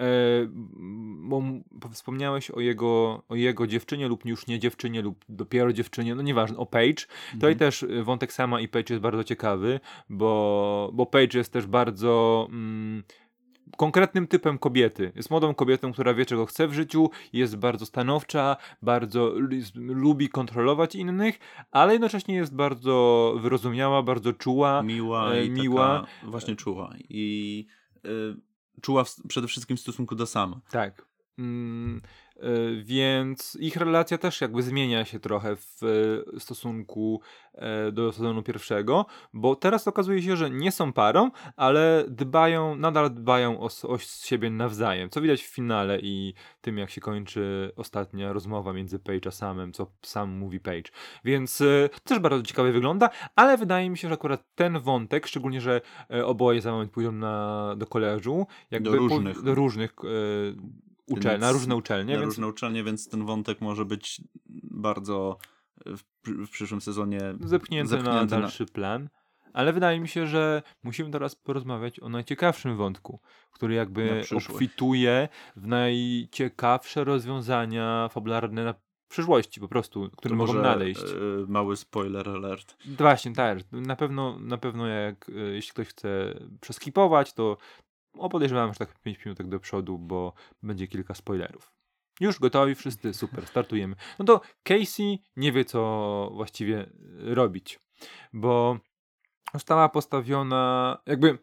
bo 1.25 1.89
wspomniałeś 1.91 2.51
o 2.51 2.59
jego, 2.59 3.23
o 3.29 3.35
jego 3.35 3.67
dziewczynie 3.67 4.07
lub 4.07 4.25
już 4.25 4.47
nie 4.47 4.59
dziewczynie 4.59 5.01
lub 5.01 5.25
dopiero 5.29 5.73
dziewczynie, 5.73 6.15
no 6.15 6.21
nieważne, 6.21 6.57
o 6.57 6.65
Paige. 6.65 7.03
Tutaj 7.33 7.51
Mhm. 7.51 7.57
też 7.57 7.83
y, 7.83 8.03
wątek 8.03 8.33
sama 8.33 8.61
i 8.61 8.67
Paige 8.67 8.93
jest 8.93 9.01
bardzo 9.01 9.23
ciekawy, 9.23 9.79
bo, 10.09 10.89
bo 10.93 11.05
Paige 11.05 11.37
jest 11.37 11.53
też 11.53 11.65
bardzo 11.67 12.47
mm, 12.49 13.03
konkretnym 13.77 14.27
typem 14.27 14.57
kobiety. 14.57 15.11
Jest 15.15 15.29
młodą 15.29 15.53
kobietą, 15.53 15.93
która 15.93 16.13
wie, 16.13 16.25
czego 16.25 16.45
chce 16.45 16.67
w 16.67 16.73
życiu, 16.73 17.09
jest 17.33 17.55
bardzo 17.57 17.85
stanowcza, 17.85 18.57
bardzo 18.81 19.33
lubi 19.75 20.29
kontrolować 20.29 20.95
innych, 20.95 21.39
ale 21.71 21.93
jednocześnie 21.93 22.35
jest 22.35 22.55
bardzo 22.55 23.33
wyrozumiała, 23.41 24.03
bardzo 24.03 24.33
czuła. 24.33 24.83
miła 24.83 25.33
e, 25.33 25.45
i 25.45 25.49
miła. 25.49 25.99
taka 25.99 26.31
właśnie 26.31 26.55
czuła. 26.55 26.93
I 27.09 27.65
y, 28.05 28.81
czuła 28.81 29.03
w, 29.03 29.15
przede 29.27 29.47
wszystkim 29.47 29.77
w 29.77 29.79
stosunku 29.79 30.15
do 30.15 30.25
sama. 30.25 30.59
Tak. 30.71 31.05
Mm, 31.37 32.01
y, 32.35 32.83
więc 32.83 33.57
ich 33.59 33.75
relacja 33.75 34.17
też 34.17 34.41
jakby 34.41 34.63
zmienia 34.63 35.05
się 35.05 35.19
trochę 35.19 35.55
w 35.55 35.83
y, 36.35 36.39
stosunku 36.39 37.21
e, 37.53 37.91
do 37.91 38.11
sezonu 38.11 38.43
pierwszego, 38.43 39.05
bo 39.33 39.55
teraz 39.55 39.87
okazuje 39.87 40.21
się, 40.21 40.37
że 40.37 40.49
nie 40.49 40.71
są 40.71 40.93
parą, 40.93 41.31
ale 41.55 42.05
dbają, 42.07 42.75
nadal 42.75 43.13
dbają 43.13 43.59
o, 43.59 43.69
o 43.83 43.97
siebie 43.97 44.49
nawzajem, 44.49 45.09
co 45.09 45.21
widać 45.21 45.43
w 45.43 45.53
finale 45.53 45.99
i 46.01 46.33
tym, 46.61 46.77
jak 46.77 46.89
się 46.89 47.01
kończy 47.01 47.71
ostatnia 47.75 48.33
rozmowa 48.33 48.73
między 48.73 48.99
Paige 48.99 49.27
a 49.27 49.31
Samem, 49.31 49.73
co 49.73 49.91
sam 50.01 50.29
mówi 50.29 50.59
Paige. 50.59 50.91
Więc 51.23 51.63
też 52.03 52.19
bardzo 52.19 52.43
ciekawie 52.43 52.71
wygląda, 52.71 53.09
ale 53.35 53.57
wydaje 53.57 53.89
mi 53.89 53.97
się, 53.97 54.07
że 54.07 54.13
akurat 54.13 54.55
ten 54.55 54.79
wątek, 54.79 55.27
szczególnie, 55.27 55.61
że 55.61 55.81
e, 56.11 56.25
oboje 56.25 56.61
za 56.61 56.71
moment 56.71 56.91
pójdą 56.91 57.11
na, 57.11 57.75
do 57.77 57.87
koleżu, 57.87 58.47
jakby 58.71 58.89
po- 58.89 58.97
różnych. 58.97 59.41
do 59.41 59.55
różnych 59.55 59.91
e, 60.03 60.85
uczel, 61.07 61.39
na 61.39 61.51
różne 61.51 61.75
uczelnie, 61.75 62.13
na 62.13 62.19
więc 62.19 62.33
różne 62.33 62.47
uczelnie, 62.47 62.83
więc 62.83 63.09
ten 63.09 63.25
wątek 63.25 63.61
może 63.61 63.85
być 63.85 64.21
bardzo 64.63 65.37
w, 65.85 66.01
w 66.45 66.49
przyszłym 66.49 66.81
sezonie 66.81 67.19
zepchnięty, 67.39 67.91
na 67.95 67.97
zepchnięty 68.03 68.35
na- 68.35 68.41
dalszy 68.41 68.65
plan. 68.65 69.09
Ale 69.53 69.73
wydaje 69.73 69.99
mi 69.99 70.07
się, 70.07 70.27
że 70.27 70.61
musimy 70.83 71.11
teraz 71.11 71.35
porozmawiać 71.35 71.99
o 71.99 72.09
najciekawszym 72.09 72.77
wątku, 72.77 73.19
który 73.51 73.73
jakby 73.73 74.23
obfituje 74.35 75.29
w 75.55 75.67
najciekawsze 75.67 77.03
rozwiązania 77.03 78.09
fabularne 78.11 78.63
na 78.63 78.73
przyszłości 79.07 79.59
po 79.59 79.67
prostu, 79.67 80.09
które 80.17 80.29
To 80.29 80.35
mogą 80.35 80.53
może, 80.53 80.61
nadejść. 80.67 81.01
y, 81.01 81.45
mały 81.47 81.77
spoiler 81.77 82.29
alert. 82.29 82.77
Właśnie, 82.97 83.33
tak. 83.33 83.57
Na 83.71 83.95
pewno, 83.95 84.39
na 84.39 84.57
pewno 84.57 84.87
jak, 84.87 85.29
e, 85.29 85.33
jeśli 85.33 85.71
ktoś 85.71 85.87
chce 85.87 86.39
przeskipować, 86.61 87.33
to 87.33 87.57
o, 88.17 88.29
podejrzewam, 88.29 88.73
że 88.73 88.79
tak 88.79 88.99
5 88.99 89.25
minutek 89.25 89.47
do 89.47 89.59
przodu, 89.59 89.97
bo 89.97 90.33
będzie 90.63 90.87
kilka 90.87 91.13
spoilerów. 91.13 91.71
Już 92.19 92.39
gotowi 92.39 92.75
wszyscy, 92.75 93.13
super, 93.13 93.47
startujemy. 93.47 93.95
No 94.19 94.25
to 94.25 94.41
Casey 94.63 95.23
nie 95.35 95.51
wie, 95.51 95.65
co 95.65 96.31
właściwie 96.33 96.79
e, 96.79 96.87
robić, 97.35 97.79
bo 98.33 98.79
została 99.53 99.89
postawiona, 99.89 100.97
jakby 101.05 101.37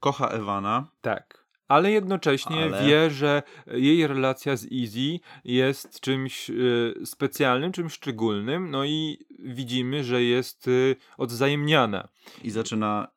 Kocha 0.00 0.28
Ewana, 0.28 0.90
tak. 1.00 1.47
Ale 1.68 1.92
jednocześnie 1.92 2.62
Ale- 2.62 2.86
wie, 2.86 3.10
że 3.10 3.42
jej 3.66 4.06
relacja 4.06 4.56
z 4.56 4.64
Easy 4.64 5.20
jest 5.44 6.00
czymś 6.00 6.50
y, 6.50 6.94
specjalnym, 7.04 7.72
czymś 7.72 7.92
szczególnym, 7.92 8.70
no 8.70 8.84
i 8.84 9.18
widzimy, 9.38 10.04
że 10.04 10.22
jest 10.22 10.68
y, 10.68 10.96
odwzajemniana 11.18 12.08
i 12.44 12.50
zaczyna 12.50 13.08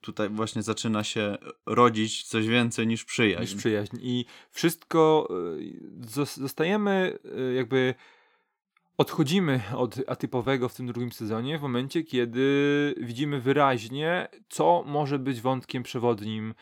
tutaj 0.00 0.28
właśnie 0.28 0.62
zaczyna 0.62 1.04
się 1.04 1.36
rodzić 1.66 2.22
coś 2.24 2.46
więcej 2.46 2.86
niż 2.86 3.04
przyjaźń. 3.04 3.42
niż 3.42 3.54
przyjaźń. 3.54 3.96
I 4.00 4.24
wszystko 4.50 5.28
y, 5.58 6.06
zos- 6.06 6.40
zostajemy 6.40 7.18
y, 7.50 7.54
jakby 7.54 7.94
odchodzimy 8.96 9.60
od 9.76 9.96
atypowego 10.06 10.68
w 10.68 10.74
tym 10.74 10.86
drugim 10.86 11.12
sezonie 11.12 11.58
w 11.58 11.62
momencie, 11.62 12.02
kiedy 12.02 12.94
widzimy 13.00 13.40
wyraźnie, 13.40 14.28
co 14.48 14.84
może 14.86 15.18
być 15.18 15.40
wątkiem 15.40 15.82
przewodnim 15.82 16.50
e, 16.50 16.54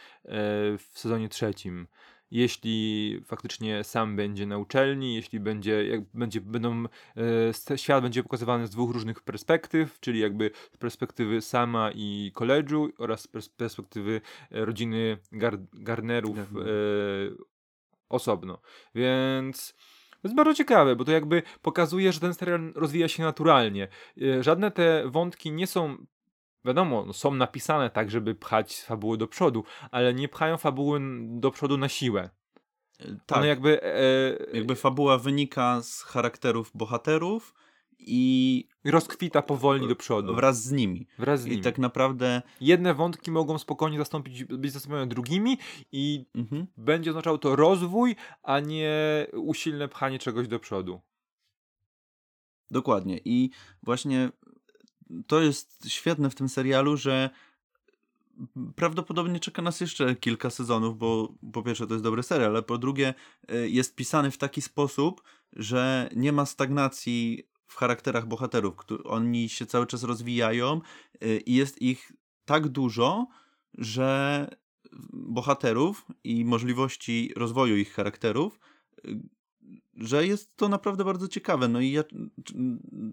w 0.78 0.90
sezonie 0.94 1.28
trzecim. 1.28 1.86
jeśli 2.32 3.20
faktycznie 3.24 3.84
sam 3.84 4.16
będzie 4.16 4.46
na 4.46 4.58
uczelni, 4.58 5.14
jeśli 5.14 5.40
będzie, 5.40 5.86
jak 5.86 6.00
będzie, 6.14 6.40
będą, 6.40 6.84
e, 7.70 7.78
świat 7.78 8.02
będzie 8.02 8.22
pokazywany 8.22 8.66
z 8.66 8.70
dwóch 8.70 8.90
różnych 8.90 9.22
perspektyw, 9.22 10.00
czyli 10.00 10.20
jakby 10.20 10.50
z 10.72 10.76
perspektywy 10.76 11.40
sama 11.40 11.90
i 11.94 12.30
koledżu 12.34 12.88
oraz 12.98 13.20
z 13.40 13.48
perspektywy 13.48 14.20
e, 14.50 14.64
rodziny 14.64 15.18
Gar 15.32 15.58
Garnerów 15.72 16.38
e, 16.38 16.44
osobno. 18.08 18.58
Więc 18.94 19.74
to 20.22 20.28
jest 20.28 20.36
bardzo 20.36 20.54
ciekawe, 20.54 20.96
bo 20.96 21.04
to 21.04 21.12
jakby 21.12 21.42
pokazuje, 21.62 22.12
że 22.12 22.20
ten 22.20 22.34
serial 22.34 22.72
rozwija 22.74 23.08
się 23.08 23.22
naturalnie. 23.22 23.88
E, 24.22 24.42
żadne 24.42 24.70
te 24.70 25.08
wątki 25.08 25.52
nie 25.52 25.66
są 25.66 25.96
wiadomo, 26.64 27.04
no, 27.06 27.12
są 27.12 27.34
napisane 27.34 27.90
tak, 27.90 28.10
żeby 28.10 28.34
pchać 28.34 28.80
fabuły 28.80 29.18
do 29.18 29.26
przodu, 29.26 29.64
ale 29.90 30.14
nie 30.14 30.28
pchają 30.28 30.56
fabuły 30.56 31.00
do 31.22 31.50
przodu 31.50 31.78
na 31.78 31.88
siłę. 31.88 32.30
E, 33.00 33.16
tak. 33.26 33.38
One 33.38 33.46
jakby, 33.46 33.82
e... 33.82 33.96
jakby 34.52 34.74
fabuła 34.74 35.18
wynika 35.18 35.82
z 35.82 36.02
charakterów 36.02 36.70
bohaterów 36.74 37.54
i 38.06 38.64
rozkwita 38.84 39.42
powoli 39.42 39.88
do 39.88 39.96
przodu. 39.96 40.34
Wraz 40.34 40.62
z 40.62 40.72
nimi. 40.72 41.06
Wraz 41.18 41.40
z 41.40 41.44
nimi. 41.44 41.58
I 41.58 41.60
tak 41.60 41.78
naprawdę. 41.78 42.42
Jedne 42.60 42.94
wątki 42.94 43.30
mogą 43.30 43.58
spokojnie 43.58 43.98
zastąpić, 43.98 44.44
być 44.44 44.72
zastąpione 44.72 45.06
drugimi, 45.06 45.58
i 45.92 46.26
mhm. 46.34 46.66
będzie 46.76 47.10
oznaczało 47.10 47.38
to 47.38 47.56
rozwój, 47.56 48.16
a 48.42 48.60
nie 48.60 49.26
usilne 49.32 49.88
pchanie 49.88 50.18
czegoś 50.18 50.48
do 50.48 50.58
przodu. 50.58 51.00
Dokładnie. 52.70 53.20
I 53.24 53.50
właśnie 53.82 54.30
to 55.26 55.40
jest 55.40 55.88
świetne 55.88 56.30
w 56.30 56.34
tym 56.34 56.48
serialu, 56.48 56.96
że 56.96 57.30
prawdopodobnie 58.76 59.40
czeka 59.40 59.62
nas 59.62 59.80
jeszcze 59.80 60.16
kilka 60.16 60.50
sezonów, 60.50 60.98
bo 60.98 61.34
po 61.52 61.62
pierwsze 61.62 61.86
to 61.86 61.94
jest 61.94 62.04
dobry 62.04 62.22
serial, 62.22 62.50
ale 62.50 62.62
po 62.62 62.78
drugie 62.78 63.14
y, 63.52 63.70
jest 63.70 63.94
pisany 63.94 64.30
w 64.30 64.38
taki 64.38 64.62
sposób, 64.62 65.22
że 65.52 66.10
nie 66.16 66.32
ma 66.32 66.46
stagnacji 66.46 67.48
w 67.72 67.76
charakterach 67.76 68.26
bohaterów. 68.26 68.74
Oni 69.04 69.48
się 69.48 69.66
cały 69.66 69.86
czas 69.86 70.02
rozwijają 70.02 70.80
y, 71.24 71.42
i 71.46 71.54
jest 71.54 71.82
ich 71.82 72.12
tak 72.44 72.68
dużo, 72.68 73.26
że 73.78 74.48
bohaterów 75.12 76.06
i 76.24 76.44
możliwości 76.44 77.32
rozwoju 77.36 77.76
ich 77.76 77.92
charakterów 77.92 78.60
y, 79.04 79.20
że 79.96 80.26
jest 80.26 80.56
to 80.56 80.68
naprawdę 80.68 81.04
bardzo 81.04 81.28
ciekawe. 81.28 81.68
No 81.68 81.80
i 81.80 81.90
ja 81.90 82.04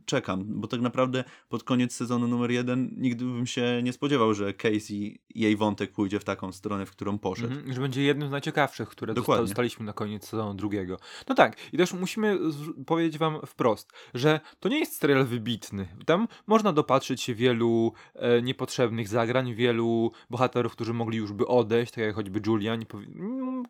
czekam, 0.05 0.43
bo 0.47 0.67
tak 0.67 0.81
naprawdę 0.81 1.23
pod 1.49 1.63
koniec 1.63 1.95
sezonu 1.95 2.27
numer 2.27 2.51
jeden 2.51 2.95
nigdy 2.97 3.25
bym 3.25 3.47
się 3.47 3.81
nie 3.83 3.93
spodziewał, 3.93 4.33
że 4.33 4.53
Casey, 4.53 5.21
jej 5.35 5.57
wątek 5.57 5.91
pójdzie 5.91 6.19
w 6.19 6.23
taką 6.23 6.51
stronę, 6.51 6.85
w 6.85 6.91
którą 6.91 7.19
poszedł. 7.19 7.53
Mhm, 7.53 7.73
że 7.73 7.81
będzie 7.81 8.03
jednym 8.03 8.27
z 8.27 8.31
najciekawszych, 8.31 8.89
które 8.89 9.13
Dokładnie. 9.13 9.45
dostaliśmy 9.45 9.85
na 9.85 9.93
koniec 9.93 10.27
sezonu 10.27 10.53
drugiego. 10.53 10.97
No 11.29 11.35
tak, 11.35 11.57
i 11.73 11.77
też 11.77 11.93
musimy 11.93 12.39
powiedzieć 12.85 13.17
wam 13.17 13.39
wprost, 13.45 13.93
że 14.13 14.39
to 14.59 14.69
nie 14.69 14.79
jest 14.79 14.99
serial 14.99 15.25
wybitny. 15.25 15.87
Tam 16.05 16.27
można 16.47 16.73
dopatrzyć 16.73 17.21
się 17.21 17.35
wielu 17.35 17.93
e, 18.15 18.41
niepotrzebnych 18.41 19.07
zagrań, 19.07 19.55
wielu 19.55 20.11
bohaterów, 20.29 20.71
którzy 20.71 20.93
mogli 20.93 21.17
już 21.17 21.33
by 21.33 21.47
odejść, 21.47 21.91
tak 21.93 22.03
jak 22.03 22.15
choćby 22.15 22.41
Julian. 22.45 22.85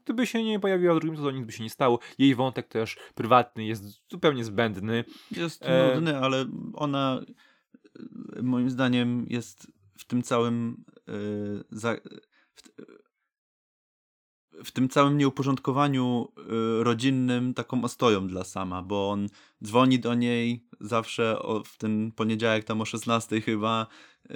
Gdyby 0.03 0.27
się 0.27 0.43
nie 0.43 0.59
pojawiła 0.59 0.95
w 0.95 0.99
drugim 0.99 1.17
sezonie, 1.17 1.37
nic 1.37 1.45
by 1.45 1.51
się 1.51 1.63
nie 1.63 1.69
stało. 1.69 1.99
Jej 2.17 2.35
wątek 2.35 2.67
też 2.67 2.97
prywatny 3.15 3.65
jest 3.65 4.09
zupełnie 4.11 4.43
zbędny. 4.43 5.03
Jest 5.31 5.65
e... 5.65 5.95
nudny, 5.95 6.17
ale 6.17 6.45
ona 6.73 7.21
e, 8.35 8.41
moim 8.41 8.69
zdaniem 8.69 9.25
jest 9.29 9.67
w 9.97 10.05
tym 10.05 10.21
całym 10.21 10.83
e, 11.07 11.13
za, 11.71 11.95
w, 12.55 12.61
w, 14.63 14.71
tym 14.71 14.89
całym 14.89 15.17
nieuporządkowaniu 15.17 16.27
e, 16.37 16.83
rodzinnym 16.83 17.53
taką 17.53 17.83
ostoją 17.83 18.27
dla 18.27 18.43
sama, 18.43 18.83
bo 18.83 19.09
on 19.09 19.27
dzwoni 19.63 19.99
do 19.99 20.15
niej 20.15 20.65
zawsze 20.79 21.39
o, 21.39 21.63
w 21.63 21.77
ten 21.77 22.11
poniedziałek 22.11 22.63
tam 22.63 22.81
o 22.81 22.85
16 22.85 23.41
chyba 23.41 23.87
e, 24.29 24.35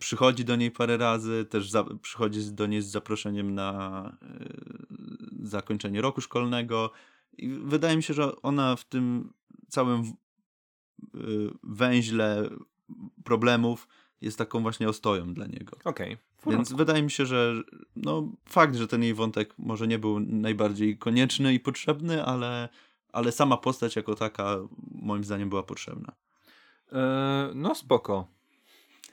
przychodzi 0.00 0.44
do 0.44 0.56
niej 0.56 0.70
parę 0.70 0.96
razy, 0.96 1.46
też 1.50 1.70
za, 1.70 1.84
przychodzi 2.02 2.52
do 2.52 2.66
niej 2.66 2.82
z 2.82 2.86
zaproszeniem 2.86 3.54
na 3.54 4.02
e, 4.22 5.48
zakończenie 5.48 6.00
roku 6.00 6.20
szkolnego 6.20 6.90
i 7.38 7.48
wydaje 7.48 7.96
mi 7.96 8.02
się, 8.02 8.14
że 8.14 8.42
ona 8.42 8.76
w 8.76 8.84
tym 8.84 9.32
całym 9.68 10.02
y, 10.02 11.50
węźle 11.62 12.50
problemów 13.24 13.88
jest 14.20 14.38
taką 14.38 14.62
właśnie 14.62 14.88
ostoją 14.88 15.34
dla 15.34 15.46
niego. 15.46 15.76
Okej. 15.84 16.16
Okay. 16.42 16.56
Więc 16.56 16.72
wydaje 16.72 17.02
mi 17.02 17.10
się, 17.10 17.26
że 17.26 17.54
no, 17.96 18.28
fakt, 18.48 18.76
że 18.76 18.88
ten 18.88 19.02
jej 19.02 19.14
wątek 19.14 19.54
może 19.58 19.86
nie 19.86 19.98
był 19.98 20.20
najbardziej 20.20 20.98
konieczny 20.98 21.54
i 21.54 21.60
potrzebny, 21.60 22.24
ale, 22.24 22.68
ale 23.12 23.32
sama 23.32 23.56
postać 23.56 23.96
jako 23.96 24.14
taka 24.14 24.56
moim 24.90 25.24
zdaniem 25.24 25.48
była 25.48 25.62
potrzebna. 25.62 26.12
Eee, 26.92 26.98
no 27.54 27.74
spoko. 27.74 28.28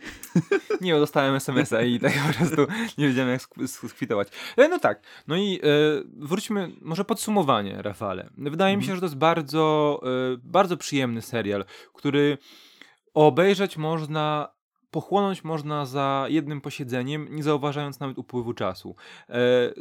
Nie, 0.82 1.00
dostałem 1.00 1.36
SMS-a 1.36 1.82
i 1.82 2.00
tak 2.00 2.13
po 2.28 2.34
prostu 2.34 2.72
nie 2.98 3.08
wiedziałem 3.08 3.32
jak 3.32 3.70
skwitować. 3.70 4.28
E, 4.58 4.68
no 4.68 4.80
tak, 4.80 5.04
no 5.28 5.36
i 5.36 5.60
e, 5.63 5.68
wróćmy, 6.18 6.72
może 6.82 7.06
podsumowanie, 7.06 7.82
Rafale. 7.82 8.30
Wydaje 8.38 8.78
mi 8.78 8.84
się, 8.84 8.92
mhm. 8.92 8.98
że 8.98 9.02
to 9.02 9.06
jest 9.06 9.18
bardzo, 9.18 10.02
e, 10.04 10.38
bardzo 10.44 10.78
przyjemny 10.78 11.22
serial, 11.22 11.66
który 11.94 12.38
obejrzeć 13.13 13.78
można 13.78 14.54
pochłonąć 14.93 15.43
można 15.43 15.86
za 15.86 16.25
jednym 16.29 16.62
posiedzeniem, 16.62 17.27
nie 17.32 17.43
zauważając 17.43 17.99
nawet 17.99 18.17
upływu 18.17 18.53
czasu. 18.53 18.95
E, 19.29 19.34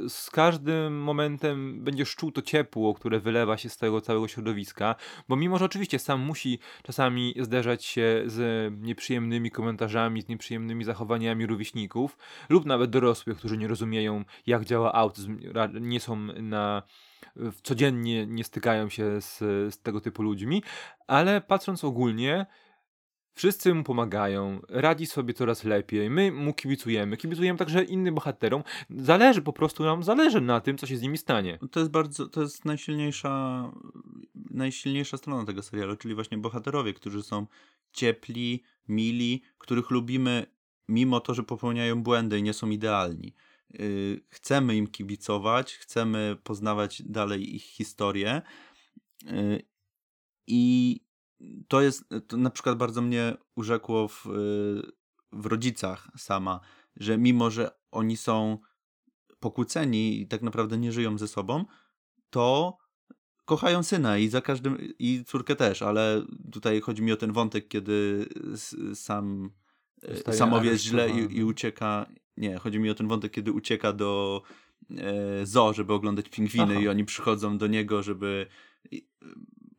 z 0.08 0.30
każdym 0.32 1.02
momentem 1.02 1.84
będziesz 1.84 2.16
czuł 2.16 2.32
to 2.32 2.42
ciepło, 2.42 2.94
które 2.94 3.20
wylewa 3.20 3.56
się 3.56 3.68
z 3.68 3.76
tego 3.76 4.00
całego 4.00 4.28
środowiska, 4.28 4.94
bo 5.28 5.36
mimo, 5.36 5.58
że 5.58 5.64
oczywiście 5.64 5.98
sam 5.98 6.20
musi 6.20 6.58
czasami 6.82 7.34
zderzać 7.40 7.84
się 7.84 8.22
z 8.26 8.72
nieprzyjemnymi 8.80 9.50
komentarzami, 9.50 10.22
z 10.22 10.28
nieprzyjemnymi 10.28 10.84
zachowaniami 10.84 11.46
rówieśników, 11.46 12.18
lub 12.48 12.66
nawet 12.66 12.90
dorosłych, 12.90 13.38
którzy 13.38 13.58
nie 13.58 13.68
rozumieją, 13.68 14.24
jak 14.46 14.64
działa 14.64 14.92
autyzm, 14.92 15.38
nie 15.80 16.00
są 16.00 16.16
na 16.42 16.82
codziennie 17.62 18.26
nie 18.26 18.44
stykają 18.44 18.88
się 18.88 19.20
z, 19.20 19.38
z 19.74 19.78
tego 19.82 20.00
typu 20.00 20.22
ludźmi, 20.22 20.62
ale 21.06 21.40
patrząc 21.40 21.84
ogólnie, 21.84 22.46
Wszyscy 23.34 23.74
mu 23.74 23.84
pomagają, 23.84 24.60
radzi 24.68 25.06
sobie 25.06 25.34
coraz 25.34 25.64
lepiej, 25.64 26.10
my 26.10 26.32
mu 26.32 26.54
kibicujemy, 26.54 27.16
kibicujemy 27.16 27.58
także 27.58 27.84
innym 27.84 28.14
bohaterom. 28.14 28.62
Zależy 28.90 29.42
po 29.42 29.52
prostu 29.52 29.84
nam, 29.84 30.02
zależy 30.02 30.40
na 30.40 30.60
tym, 30.60 30.78
co 30.78 30.86
się 30.86 30.96
z 30.96 31.02
nimi 31.02 31.18
stanie. 31.18 31.58
To 31.70 31.80
jest 31.80 31.92
bardzo, 31.92 32.28
to 32.28 32.42
jest 32.42 32.64
najsilniejsza, 32.64 33.64
najsilniejsza 34.34 35.16
strona 35.16 35.44
tego 35.44 35.62
serialu, 35.62 35.96
czyli 35.96 36.14
właśnie 36.14 36.38
bohaterowie, 36.38 36.94
którzy 36.94 37.22
są 37.22 37.46
ciepli, 37.92 38.62
mili, 38.88 39.42
których 39.58 39.90
lubimy 39.90 40.46
mimo 40.88 41.20
to, 41.20 41.34
że 41.34 41.42
popełniają 41.42 42.02
błędy 42.02 42.38
i 42.38 42.42
nie 42.42 42.52
są 42.52 42.70
idealni. 42.70 43.34
Yy, 43.70 44.20
chcemy 44.28 44.76
im 44.76 44.86
kibicować, 44.86 45.74
chcemy 45.74 46.36
poznawać 46.42 47.02
dalej 47.02 47.54
ich 47.56 47.62
historię 47.62 48.42
yy, 49.22 49.62
i 50.46 51.00
to 51.68 51.80
jest, 51.80 52.04
to 52.28 52.36
na 52.36 52.50
przykład 52.50 52.78
bardzo 52.78 53.02
mnie 53.02 53.36
urzekło 53.56 54.08
w, 54.08 54.26
w 55.32 55.46
rodzicach 55.46 56.08
sama, 56.16 56.60
że 56.96 57.18
mimo, 57.18 57.50
że 57.50 57.70
oni 57.90 58.16
są 58.16 58.58
pokłóceni 59.40 60.20
i 60.20 60.26
tak 60.26 60.42
naprawdę 60.42 60.78
nie 60.78 60.92
żyją 60.92 61.18
ze 61.18 61.28
sobą, 61.28 61.64
to 62.30 62.78
kochają 63.44 63.82
syna 63.82 64.18
i 64.18 64.28
za 64.28 64.40
każdym, 64.40 64.78
i 64.98 65.24
córkę 65.26 65.56
też, 65.56 65.82
ale 65.82 66.22
tutaj 66.52 66.80
chodzi 66.80 67.02
mi 67.02 67.12
o 67.12 67.16
ten 67.16 67.32
wątek, 67.32 67.68
kiedy 67.68 68.26
sam 68.94 69.50
Zostaje 70.08 70.38
samowie 70.38 70.70
jest 70.70 70.84
źle 70.84 71.10
i, 71.10 71.36
i, 71.36 71.44
ucieka, 71.44 72.06
nie, 72.36 72.58
chodzi 72.58 72.78
mi 72.78 72.90
o 72.90 72.94
ten 72.94 73.08
wątek, 73.08 73.32
kiedy 73.32 73.52
ucieka 73.52 73.92
do 73.92 74.42
e, 74.90 75.46
zoo, 75.46 75.72
żeby 75.72 75.92
oglądać 75.92 76.28
pingwiny 76.28 76.72
Aha. 76.72 76.80
i 76.80 76.88
oni 76.88 77.04
przychodzą 77.04 77.58
do 77.58 77.66
niego, 77.66 78.02
żeby 78.02 78.46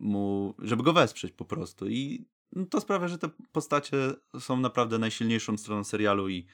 mu, 0.03 0.53
żeby 0.59 0.83
go 0.83 0.93
wesprzeć 0.93 1.33
po 1.33 1.45
prostu. 1.45 1.89
I 1.89 2.25
to 2.69 2.81
sprawia, 2.81 3.07
że 3.07 3.17
te 3.17 3.29
postacie 3.51 3.97
są 4.39 4.57
naprawdę 4.57 4.99
najsilniejszą 4.99 5.57
stroną 5.57 5.83
serialu 5.83 6.29
i 6.29 6.47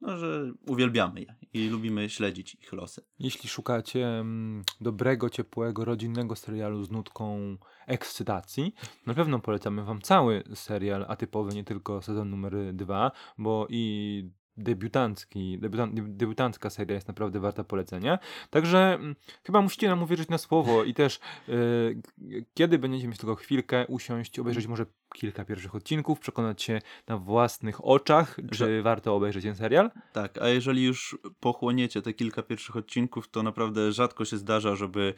no, 0.00 0.18
że 0.18 0.52
uwielbiamy 0.66 1.20
je 1.20 1.34
i 1.52 1.68
lubimy 1.68 2.10
śledzić 2.10 2.54
ich 2.54 2.72
losy. 2.72 3.02
Jeśli 3.18 3.48
szukacie 3.48 4.06
mm, 4.06 4.62
dobrego, 4.80 5.30
ciepłego, 5.30 5.84
rodzinnego 5.84 6.36
serialu 6.36 6.84
z 6.84 6.90
nutką 6.90 7.56
ekscytacji, 7.86 8.74
na 9.06 9.14
pewno 9.14 9.38
polecamy 9.38 9.84
wam 9.84 10.00
cały 10.00 10.42
serial 10.54 11.04
atypowy, 11.08 11.54
nie 11.54 11.64
tylko 11.64 12.02
sezon 12.02 12.30
numer 12.30 12.74
dwa, 12.74 13.12
bo 13.38 13.66
i 13.70 14.30
debiutancki, 14.56 15.58
debiutan, 15.58 15.90
debiutancka 15.94 16.70
seria 16.70 16.94
jest 16.94 17.08
naprawdę 17.08 17.40
warta 17.40 17.64
polecenia. 17.64 18.18
Także 18.50 18.94
mm, 18.94 19.16
chyba 19.44 19.60
musicie 19.60 19.88
nam 19.88 20.02
uwierzyć 20.02 20.28
na 20.28 20.38
słowo 20.38 20.84
i 20.84 20.94
też 20.94 21.20
yy, 21.48 22.42
kiedy 22.54 22.78
będziecie 22.78 23.08
mieć 23.08 23.18
tylko 23.18 23.34
chwilkę 23.34 23.86
usiąść, 23.86 24.38
obejrzeć 24.38 24.66
może 24.66 24.86
kilka 25.14 25.44
pierwszych 25.44 25.74
odcinków, 25.74 26.20
przekonać 26.20 26.62
się 26.62 26.80
na 27.06 27.18
własnych 27.18 27.84
oczach, 27.84 28.36
czy 28.52 28.82
warto 28.82 29.14
obejrzeć 29.16 29.44
ten 29.44 29.56
serial. 29.56 29.90
Tak, 30.12 30.38
a 30.38 30.48
jeżeli 30.48 30.84
już 30.84 31.18
pochłoniecie 31.40 32.02
te 32.02 32.12
kilka 32.12 32.42
pierwszych 32.42 32.76
odcinków, 32.76 33.28
to 33.28 33.42
naprawdę 33.42 33.92
rzadko 33.92 34.24
się 34.24 34.36
zdarza, 34.36 34.76
żeby 34.76 35.14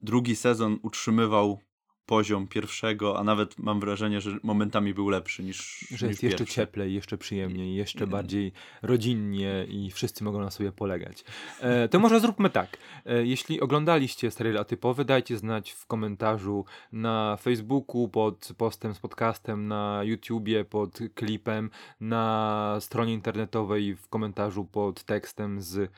drugi 0.00 0.36
sezon 0.36 0.78
utrzymywał 0.82 1.60
poziom 2.06 2.46
pierwszego, 2.48 3.18
a 3.18 3.24
nawet 3.24 3.58
mam 3.58 3.80
wrażenie, 3.80 4.20
że 4.20 4.38
momentami 4.42 4.94
był 4.94 5.08
lepszy 5.08 5.42
niż 5.42 5.78
Że 5.80 5.92
niż 5.92 6.02
jest 6.02 6.22
jeszcze 6.22 6.38
pierwszy. 6.38 6.54
cieplej, 6.54 6.94
jeszcze 6.94 7.18
przyjemniej, 7.18 7.74
jeszcze 7.74 8.06
bardziej 8.06 8.52
rodzinnie 8.82 9.66
i 9.68 9.90
wszyscy 9.90 10.24
mogą 10.24 10.40
na 10.40 10.50
sobie 10.50 10.72
polegać. 10.72 11.24
E, 11.60 11.88
to 11.88 11.98
może 11.98 12.20
zróbmy 12.20 12.50
tak. 12.50 12.76
E, 13.06 13.26
jeśli 13.26 13.60
oglądaliście 13.60 14.30
serial 14.30 14.58
atypowy, 14.58 15.04
dajcie 15.04 15.36
znać 15.38 15.70
w 15.70 15.86
komentarzu 15.86 16.64
na 16.92 17.36
Facebooku, 17.36 18.08
pod 18.08 18.48
postem 18.56 18.94
z 18.94 18.98
podcastem, 18.98 19.68
na 19.68 20.00
YouTubie, 20.04 20.64
pod 20.64 20.98
klipem, 21.14 21.70
na 22.00 22.76
stronie 22.80 23.12
internetowej, 23.14 23.96
w 23.96 24.08
komentarzu 24.08 24.64
pod 24.64 25.04
tekstem 25.04 25.60
z 25.62 25.90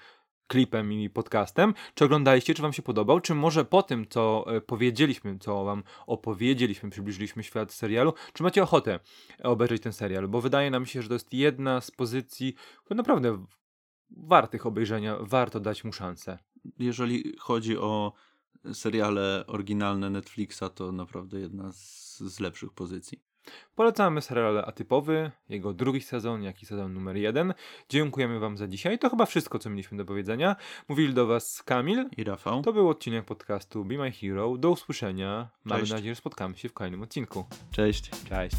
klipem 0.46 0.92
i 0.92 1.10
podcastem. 1.10 1.74
Czy 1.94 2.04
oglądaliście, 2.04 2.54
czy 2.54 2.62
wam 2.62 2.72
się 2.72 2.82
podobał? 2.82 3.20
Czy 3.20 3.34
może 3.34 3.64
po 3.64 3.82
tym, 3.82 4.06
co 4.08 4.44
e, 4.56 4.60
powiedzieliśmy, 4.60 5.38
co 5.38 5.64
wam 5.64 5.82
opowiedzieliśmy, 6.06 6.90
przybliżyliśmy 6.90 7.42
świat 7.42 7.72
serialu, 7.72 8.14
czy 8.32 8.42
macie 8.42 8.62
ochotę 8.62 9.00
obejrzeć 9.42 9.82
ten 9.82 9.92
serial? 9.92 10.28
Bo 10.28 10.40
wydaje 10.40 10.70
nam 10.70 10.86
się, 10.86 11.02
że 11.02 11.08
to 11.08 11.14
jest 11.14 11.32
jedna 11.32 11.80
z 11.80 11.90
pozycji, 11.90 12.54
które 12.84 12.96
naprawdę 12.96 13.44
wartych 14.10 14.66
obejrzenia, 14.66 15.16
warto 15.20 15.60
dać 15.60 15.84
mu 15.84 15.92
szansę. 15.92 16.38
Jeżeli 16.78 17.36
chodzi 17.38 17.78
o 17.78 18.12
seriale 18.72 19.44
oryginalne 19.46 20.10
Netflixa, 20.10 20.64
to 20.74 20.92
naprawdę 20.92 21.40
jedna 21.40 21.72
z, 21.72 22.18
z 22.18 22.40
lepszych 22.40 22.72
pozycji. 22.72 23.33
Polecamy 23.74 24.22
serial 24.22 24.58
atypowy, 24.58 25.30
jego 25.48 25.72
drugi 25.72 26.00
sezon, 26.00 26.42
jak 26.42 26.62
i 26.62 26.66
sezon 26.66 26.94
numer 26.94 27.16
jeden. 27.16 27.54
Dziękujemy 27.88 28.38
wam 28.38 28.56
za 28.56 28.68
dzisiaj. 28.68 28.98
To 28.98 29.10
chyba 29.10 29.26
wszystko, 29.26 29.58
co 29.58 29.70
mieliśmy 29.70 29.98
do 29.98 30.04
powiedzenia. 30.04 30.56
Mówili 30.88 31.14
do 31.14 31.26
was 31.26 31.62
Kamil. 31.62 32.08
I 32.16 32.24
Rafał? 32.24 32.62
To 32.62 32.72
był 32.72 32.88
odcinek 32.88 33.24
podcastu 33.24 33.84
Be 33.84 33.98
My 33.98 34.12
Hero. 34.12 34.56
Do 34.56 34.70
usłyszenia. 34.70 35.48
Mamy 35.64 35.80
Cześć. 35.80 35.92
nadzieję, 35.92 36.14
że 36.14 36.18
spotkamy 36.18 36.56
się 36.56 36.68
w 36.68 36.72
kolejnym 36.72 37.02
odcinku. 37.02 37.44
Cześć. 37.70 38.10
Cześć. 38.28 38.56